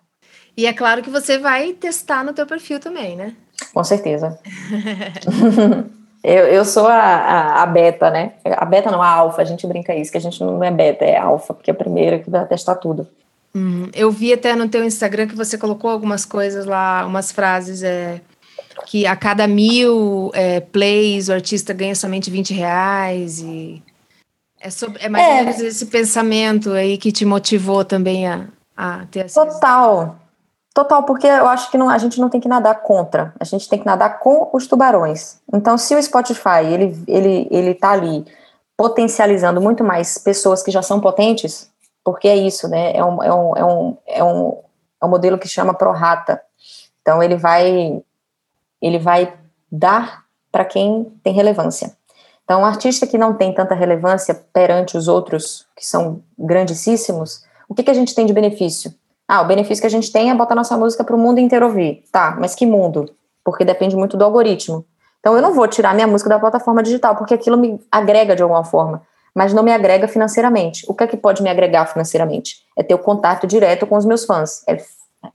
E 0.56 0.66
é 0.66 0.72
claro 0.72 1.02
que 1.02 1.10
você 1.10 1.38
vai 1.38 1.72
testar 1.72 2.24
no 2.24 2.32
teu 2.32 2.46
perfil 2.46 2.80
também, 2.80 3.14
né? 3.14 3.36
Com 3.72 3.84
certeza. 3.84 4.38
eu, 6.24 6.46
eu 6.46 6.64
sou 6.64 6.88
a, 6.88 6.96
a, 6.96 7.62
a, 7.62 7.66
beta, 7.66 8.10
né? 8.10 8.32
A 8.44 8.64
beta 8.64 8.90
não, 8.90 9.00
a 9.00 9.08
alfa, 9.08 9.42
a 9.42 9.44
gente 9.44 9.66
brinca 9.66 9.94
isso, 9.94 10.10
que 10.10 10.18
a 10.18 10.20
gente 10.20 10.42
não 10.42 10.62
é 10.64 10.70
beta, 10.70 11.04
é 11.04 11.16
alfa, 11.16 11.54
porque 11.54 11.70
é 11.70 11.74
a 11.74 11.76
primeira 11.76 12.18
que 12.18 12.28
vai 12.28 12.44
testar 12.46 12.74
tudo. 12.74 13.06
Hum, 13.54 13.88
eu 13.94 14.10
vi 14.10 14.32
até 14.32 14.54
no 14.54 14.68
teu 14.68 14.84
Instagram 14.84 15.26
que 15.28 15.36
você 15.36 15.56
colocou 15.56 15.90
algumas 15.90 16.24
coisas 16.24 16.66
lá, 16.66 17.06
umas 17.06 17.30
frases, 17.30 17.82
é, 17.82 18.20
que 18.86 19.06
a 19.06 19.16
cada 19.16 19.46
mil 19.46 20.30
é, 20.34 20.60
plays 20.60 21.28
o 21.28 21.32
artista 21.32 21.72
ganha 21.72 21.94
somente 21.94 22.30
20 22.30 22.54
reais 22.54 23.40
e... 23.40 23.82
É, 24.60 24.70
sobre, 24.70 25.00
é 25.02 25.08
mais 25.08 25.24
é. 25.24 25.28
ou 25.28 25.44
menos 25.44 25.60
esse 25.60 25.86
pensamento 25.86 26.72
aí 26.72 26.98
que 26.98 27.12
te 27.12 27.24
motivou 27.24 27.84
também 27.84 28.26
a, 28.26 28.46
a 28.76 29.06
ter 29.06 29.26
essa... 29.26 29.46
Total, 29.46 30.18
Total, 30.78 31.02
porque 31.02 31.26
eu 31.26 31.48
acho 31.48 31.72
que 31.72 31.76
não, 31.76 31.90
a 31.90 31.98
gente 31.98 32.20
não 32.20 32.28
tem 32.28 32.40
que 32.40 32.46
nadar 32.46 32.82
contra, 32.82 33.34
a 33.40 33.44
gente 33.44 33.68
tem 33.68 33.80
que 33.80 33.84
nadar 33.84 34.20
com 34.20 34.48
os 34.52 34.68
tubarões. 34.68 35.40
Então, 35.52 35.76
se 35.76 35.92
o 35.92 36.00
Spotify 36.00 36.64
ele, 36.64 37.02
ele, 37.08 37.48
ele 37.50 37.74
tá 37.74 37.90
ali 37.90 38.24
potencializando 38.76 39.60
muito 39.60 39.82
mais 39.82 40.18
pessoas 40.18 40.62
que 40.62 40.70
já 40.70 40.80
são 40.80 41.00
potentes, 41.00 41.68
porque 42.04 42.28
é 42.28 42.36
isso, 42.36 42.68
né? 42.68 42.92
É 42.94 43.04
um, 43.04 43.20
é 43.20 43.34
um, 43.34 43.56
é 43.56 43.64
um, 43.64 43.96
é 44.06 44.24
um, 44.24 44.58
é 45.02 45.06
um 45.06 45.08
modelo 45.08 45.36
que 45.36 45.48
chama 45.48 45.74
pro 45.74 45.90
rata. 45.90 46.40
Então 47.02 47.20
ele 47.20 47.36
vai 47.36 48.00
ele 48.80 48.98
vai 48.98 49.34
dar 49.70 50.24
para 50.50 50.64
quem 50.64 51.12
tem 51.22 51.32
relevância. 51.32 51.96
Então, 52.44 52.62
um 52.62 52.64
artista 52.64 53.06
que 53.06 53.18
não 53.18 53.34
tem 53.34 53.52
tanta 53.52 53.74
relevância 53.74 54.34
perante 54.52 54.96
os 54.96 55.06
outros, 55.06 55.66
que 55.76 55.84
são 55.84 56.22
grandíssimos, 56.38 57.44
o 57.68 57.74
que, 57.74 57.82
que 57.82 57.90
a 57.90 57.94
gente 57.94 58.14
tem 58.14 58.24
de 58.24 58.32
benefício? 58.32 58.94
Ah, 59.28 59.42
o 59.42 59.44
benefício 59.44 59.82
que 59.82 59.86
a 59.86 59.90
gente 59.90 60.10
tem 60.10 60.30
é 60.30 60.34
botar 60.34 60.54
nossa 60.54 60.74
música 60.74 61.04
para 61.04 61.14
o 61.14 61.18
mundo 61.18 61.38
inteiro 61.38 61.66
ouvir. 61.66 62.04
Tá, 62.10 62.34
mas 62.40 62.54
que 62.54 62.64
mundo? 62.64 63.14
Porque 63.44 63.66
depende 63.66 63.94
muito 63.94 64.16
do 64.16 64.24
algoritmo. 64.24 64.86
Então, 65.20 65.36
eu 65.36 65.42
não 65.42 65.52
vou 65.52 65.68
tirar 65.68 65.94
minha 65.94 66.06
música 66.06 66.30
da 66.30 66.38
plataforma 66.38 66.82
digital, 66.82 67.16
porque 67.16 67.34
aquilo 67.34 67.58
me 67.58 67.78
agrega 67.92 68.34
de 68.34 68.42
alguma 68.42 68.64
forma, 68.64 69.02
mas 69.34 69.52
não 69.52 69.62
me 69.62 69.70
agrega 69.72 70.08
financeiramente. 70.08 70.86
O 70.88 70.94
que 70.94 71.04
é 71.04 71.06
que 71.06 71.18
pode 71.18 71.42
me 71.42 71.50
agregar 71.50 71.84
financeiramente? 71.84 72.62
É 72.78 72.82
ter 72.82 72.94
o 72.94 72.98
contato 72.98 73.46
direto 73.46 73.86
com 73.86 73.96
os 73.98 74.06
meus 74.06 74.24
fãs, 74.24 74.62
é, 74.66 74.78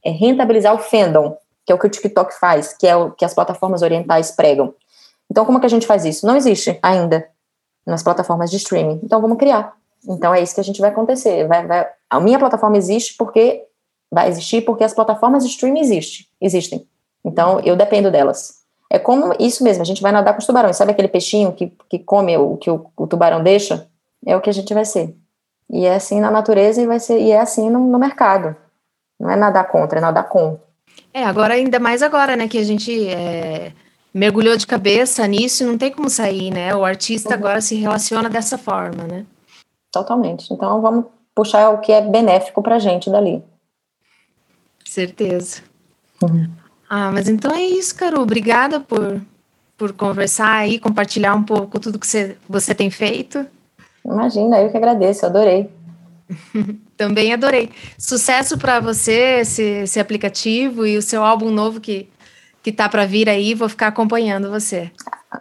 é 0.04 0.10
rentabilizar 0.10 0.74
o 0.74 0.80
fandom, 0.80 1.38
que 1.66 1.72
é 1.72 1.76
o 1.76 1.80
que 1.80 1.88
o 1.88 1.90
TikTok 1.90 2.38
faz, 2.40 2.74
que 2.74 2.88
é 2.88 2.96
o 2.96 3.12
que 3.12 3.26
as 3.26 3.34
plataformas 3.34 3.82
orientais 3.82 4.32
pregam. 4.32 4.74
Então, 5.30 5.46
como 5.46 5.58
é 5.58 5.62
que 5.62 5.68
a 5.68 5.70
gente 5.70 5.88
faz 5.88 6.06
isso? 6.06 6.26
Não 6.26 6.36
existe 6.36 6.78
ainda 6.82 7.28
nas 7.86 8.04
plataformas 8.04 8.52
de 8.52 8.58
streaming. 8.58 9.00
Então, 9.04 9.22
vamos 9.22 9.38
criar. 9.38 9.76
Então, 10.08 10.34
é 10.34 10.42
isso 10.42 10.54
que 10.54 10.62
a 10.62 10.64
gente 10.64 10.82
vai 10.82 10.90
acontecer. 10.90 11.48
Vai, 11.48 11.66
vai, 11.66 11.88
a 12.10 12.20
minha 12.20 12.38
plataforma 12.38 12.78
existe 12.78 13.16
porque 13.18 13.64
vai 14.12 14.28
existir 14.30 14.62
porque 14.62 14.84
as 14.84 14.94
plataformas 14.94 15.44
de 15.44 15.50
streaming 15.50 15.80
existem. 15.80 16.28
existem. 16.40 16.88
Então, 17.24 17.60
eu 17.62 17.76
dependo 17.76 18.12
delas. 18.12 18.64
É 18.90 19.00
como 19.00 19.34
isso 19.40 19.64
mesmo, 19.64 19.82
a 19.82 19.86
gente 19.86 20.04
vai 20.04 20.12
nadar 20.12 20.34
com 20.34 20.40
os 20.40 20.46
tubarões. 20.46 20.78
Sabe 20.78 20.92
aquele 20.92 21.08
peixinho 21.08 21.52
que, 21.54 21.76
que 21.90 21.98
come 21.98 22.38
o 22.38 22.58
que 22.58 22.70
o, 22.70 22.86
o 22.96 23.08
tubarão 23.08 23.42
deixa? 23.42 23.88
É 24.26 24.38
o 24.38 24.42
que 24.42 24.50
a 24.50 24.54
gente 24.54 24.72
vai 24.74 24.86
ser. 24.86 25.16
E 25.70 25.86
é 25.86 25.96
assim 25.96 26.20
na 26.20 26.30
natureza 26.30 26.80
e 26.80 26.86
vai 26.86 27.00
ser 27.00 27.20
e 27.20 27.32
é 27.32 27.40
assim 27.40 27.72
no, 27.72 27.80
no 27.80 27.98
mercado. 27.98 28.56
Não 29.20 29.32
é 29.32 29.36
nadar 29.36 29.68
contra, 29.68 29.98
é 29.98 30.02
nadar 30.02 30.30
com. 30.30 30.60
É, 31.14 31.24
agora 31.24 31.54
ainda 31.54 31.80
mais 31.80 32.02
agora, 32.02 32.36
né, 32.36 32.48
que 32.48 32.58
a 32.58 32.64
gente 32.64 33.08
é, 33.08 33.72
mergulhou 34.14 34.58
de 34.58 34.66
cabeça 34.66 35.26
nisso, 35.28 35.66
não 35.66 35.78
tem 35.78 35.92
como 35.92 36.10
sair, 36.10 36.52
né? 36.52 36.76
O 36.76 36.84
artista 36.84 37.30
uhum. 37.30 37.36
agora 37.36 37.62
se 37.62 37.76
relaciona 37.76 38.30
dessa 38.30 38.58
forma, 38.58 39.04
né? 39.04 39.26
Totalmente. 39.92 40.52
Então 40.52 40.82
vamos 40.82 41.06
puxar 41.36 41.70
o 41.70 41.80
que 41.80 41.92
é 41.92 42.02
benéfico 42.02 42.62
para 42.62 42.76
a 42.76 42.80
gente 42.80 43.10
dali. 43.10 43.44
Certeza. 44.86 45.62
Uhum. 46.22 46.50
Ah, 46.90 47.12
mas 47.12 47.28
então 47.28 47.52
é 47.52 47.62
isso, 47.62 47.96
Caro. 47.96 48.22
Obrigada 48.22 48.80
por, 48.80 49.22
por 49.78 49.94
conversar 49.94 50.68
e 50.68 50.80
compartilhar 50.80 51.36
um 51.36 51.44
pouco 51.44 51.80
tudo 51.80 52.00
que 52.00 52.08
você, 52.08 52.38
você 52.48 52.76
tem 52.76 52.90
feito. 52.92 53.46
Imagina, 54.06 54.62
eu 54.62 54.70
que 54.70 54.78
agradeço, 54.78 55.26
adorei. 55.26 55.70
Também 56.98 57.34
adorei. 57.34 57.70
Sucesso 57.98 58.58
para 58.58 58.80
você, 58.80 59.40
esse, 59.42 59.64
esse 59.64 60.00
aplicativo 60.00 60.86
e 60.86 60.98
o 60.98 61.02
seu 61.02 61.24
álbum 61.24 61.50
novo 61.50 61.80
que 61.80 62.10
que 62.64 62.72
tá 62.72 62.88
para 62.88 63.06
vir 63.06 63.30
aí, 63.30 63.54
vou 63.54 63.68
ficar 63.68 63.88
acompanhando 63.88 64.50
você. 64.50 64.90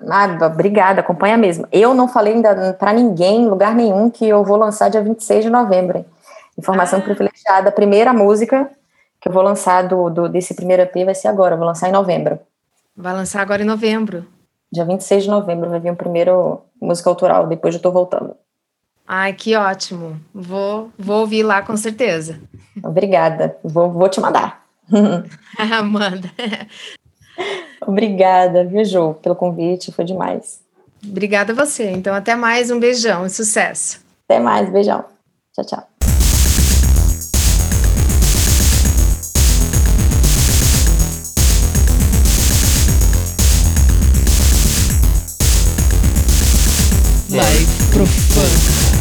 Nada, 0.02 0.48
obrigada, 0.48 1.00
acompanha 1.00 1.38
mesmo. 1.38 1.68
Eu 1.70 1.94
não 1.94 2.08
falei 2.08 2.34
ainda 2.34 2.74
para 2.74 2.92
ninguém, 2.92 3.42
em 3.42 3.48
lugar 3.48 3.76
nenhum, 3.76 4.10
que 4.10 4.26
eu 4.26 4.42
vou 4.42 4.56
lançar 4.56 4.88
dia 4.88 5.00
26 5.00 5.44
de 5.44 5.50
novembro. 5.50 6.04
Informação 6.58 6.98
ah. 6.98 7.02
privilegiada, 7.02 7.68
a 7.68 7.72
primeira 7.72 8.12
música 8.12 8.68
que 9.20 9.28
eu 9.28 9.32
vou 9.32 9.42
lançar 9.42 9.86
do, 9.86 10.10
do, 10.10 10.28
desse 10.28 10.52
primeiro 10.52 10.82
EP 10.82 11.04
vai 11.04 11.14
ser 11.14 11.28
agora, 11.28 11.56
vou 11.56 11.64
lançar 11.64 11.88
em 11.88 11.92
novembro. 11.92 12.40
Vai 12.96 13.12
lançar 13.12 13.40
agora 13.40 13.62
em 13.62 13.66
novembro. 13.66 14.26
Dia 14.72 14.84
26 14.84 15.22
de 15.22 15.30
novembro 15.30 15.70
vai 15.70 15.78
vir 15.78 15.92
o 15.92 15.96
primeiro 15.96 16.60
música 16.80 17.08
autoral, 17.08 17.46
depois 17.46 17.72
eu 17.72 17.80
tô 17.80 17.92
voltando. 17.92 18.34
Ai, 19.06 19.32
que 19.32 19.56
ótimo. 19.56 20.20
Vou, 20.34 20.90
vou 20.98 21.20
ouvir 21.20 21.42
lá 21.42 21.62
com 21.62 21.76
certeza. 21.76 22.40
Obrigada. 22.82 23.56
Vou, 23.62 23.90
vou 23.90 24.08
te 24.08 24.20
mandar. 24.20 24.64
Manda. 25.84 26.30
Obrigada, 27.86 28.64
viu, 28.64 28.84
Ju, 28.84 29.14
pelo 29.14 29.34
convite, 29.34 29.92
foi 29.92 30.04
demais. 30.04 30.60
Obrigada 31.04 31.52
a 31.52 31.56
você. 31.56 31.90
Então, 31.90 32.14
até 32.14 32.36
mais, 32.36 32.70
um 32.70 32.78
beijão 32.78 33.26
e 33.26 33.30
sucesso. 33.30 34.00
Até 34.28 34.38
mais, 34.38 34.70
beijão. 34.70 35.04
Tchau, 35.52 35.64
tchau. 35.64 35.88
Live 47.30 47.66
Profano. 47.90 48.91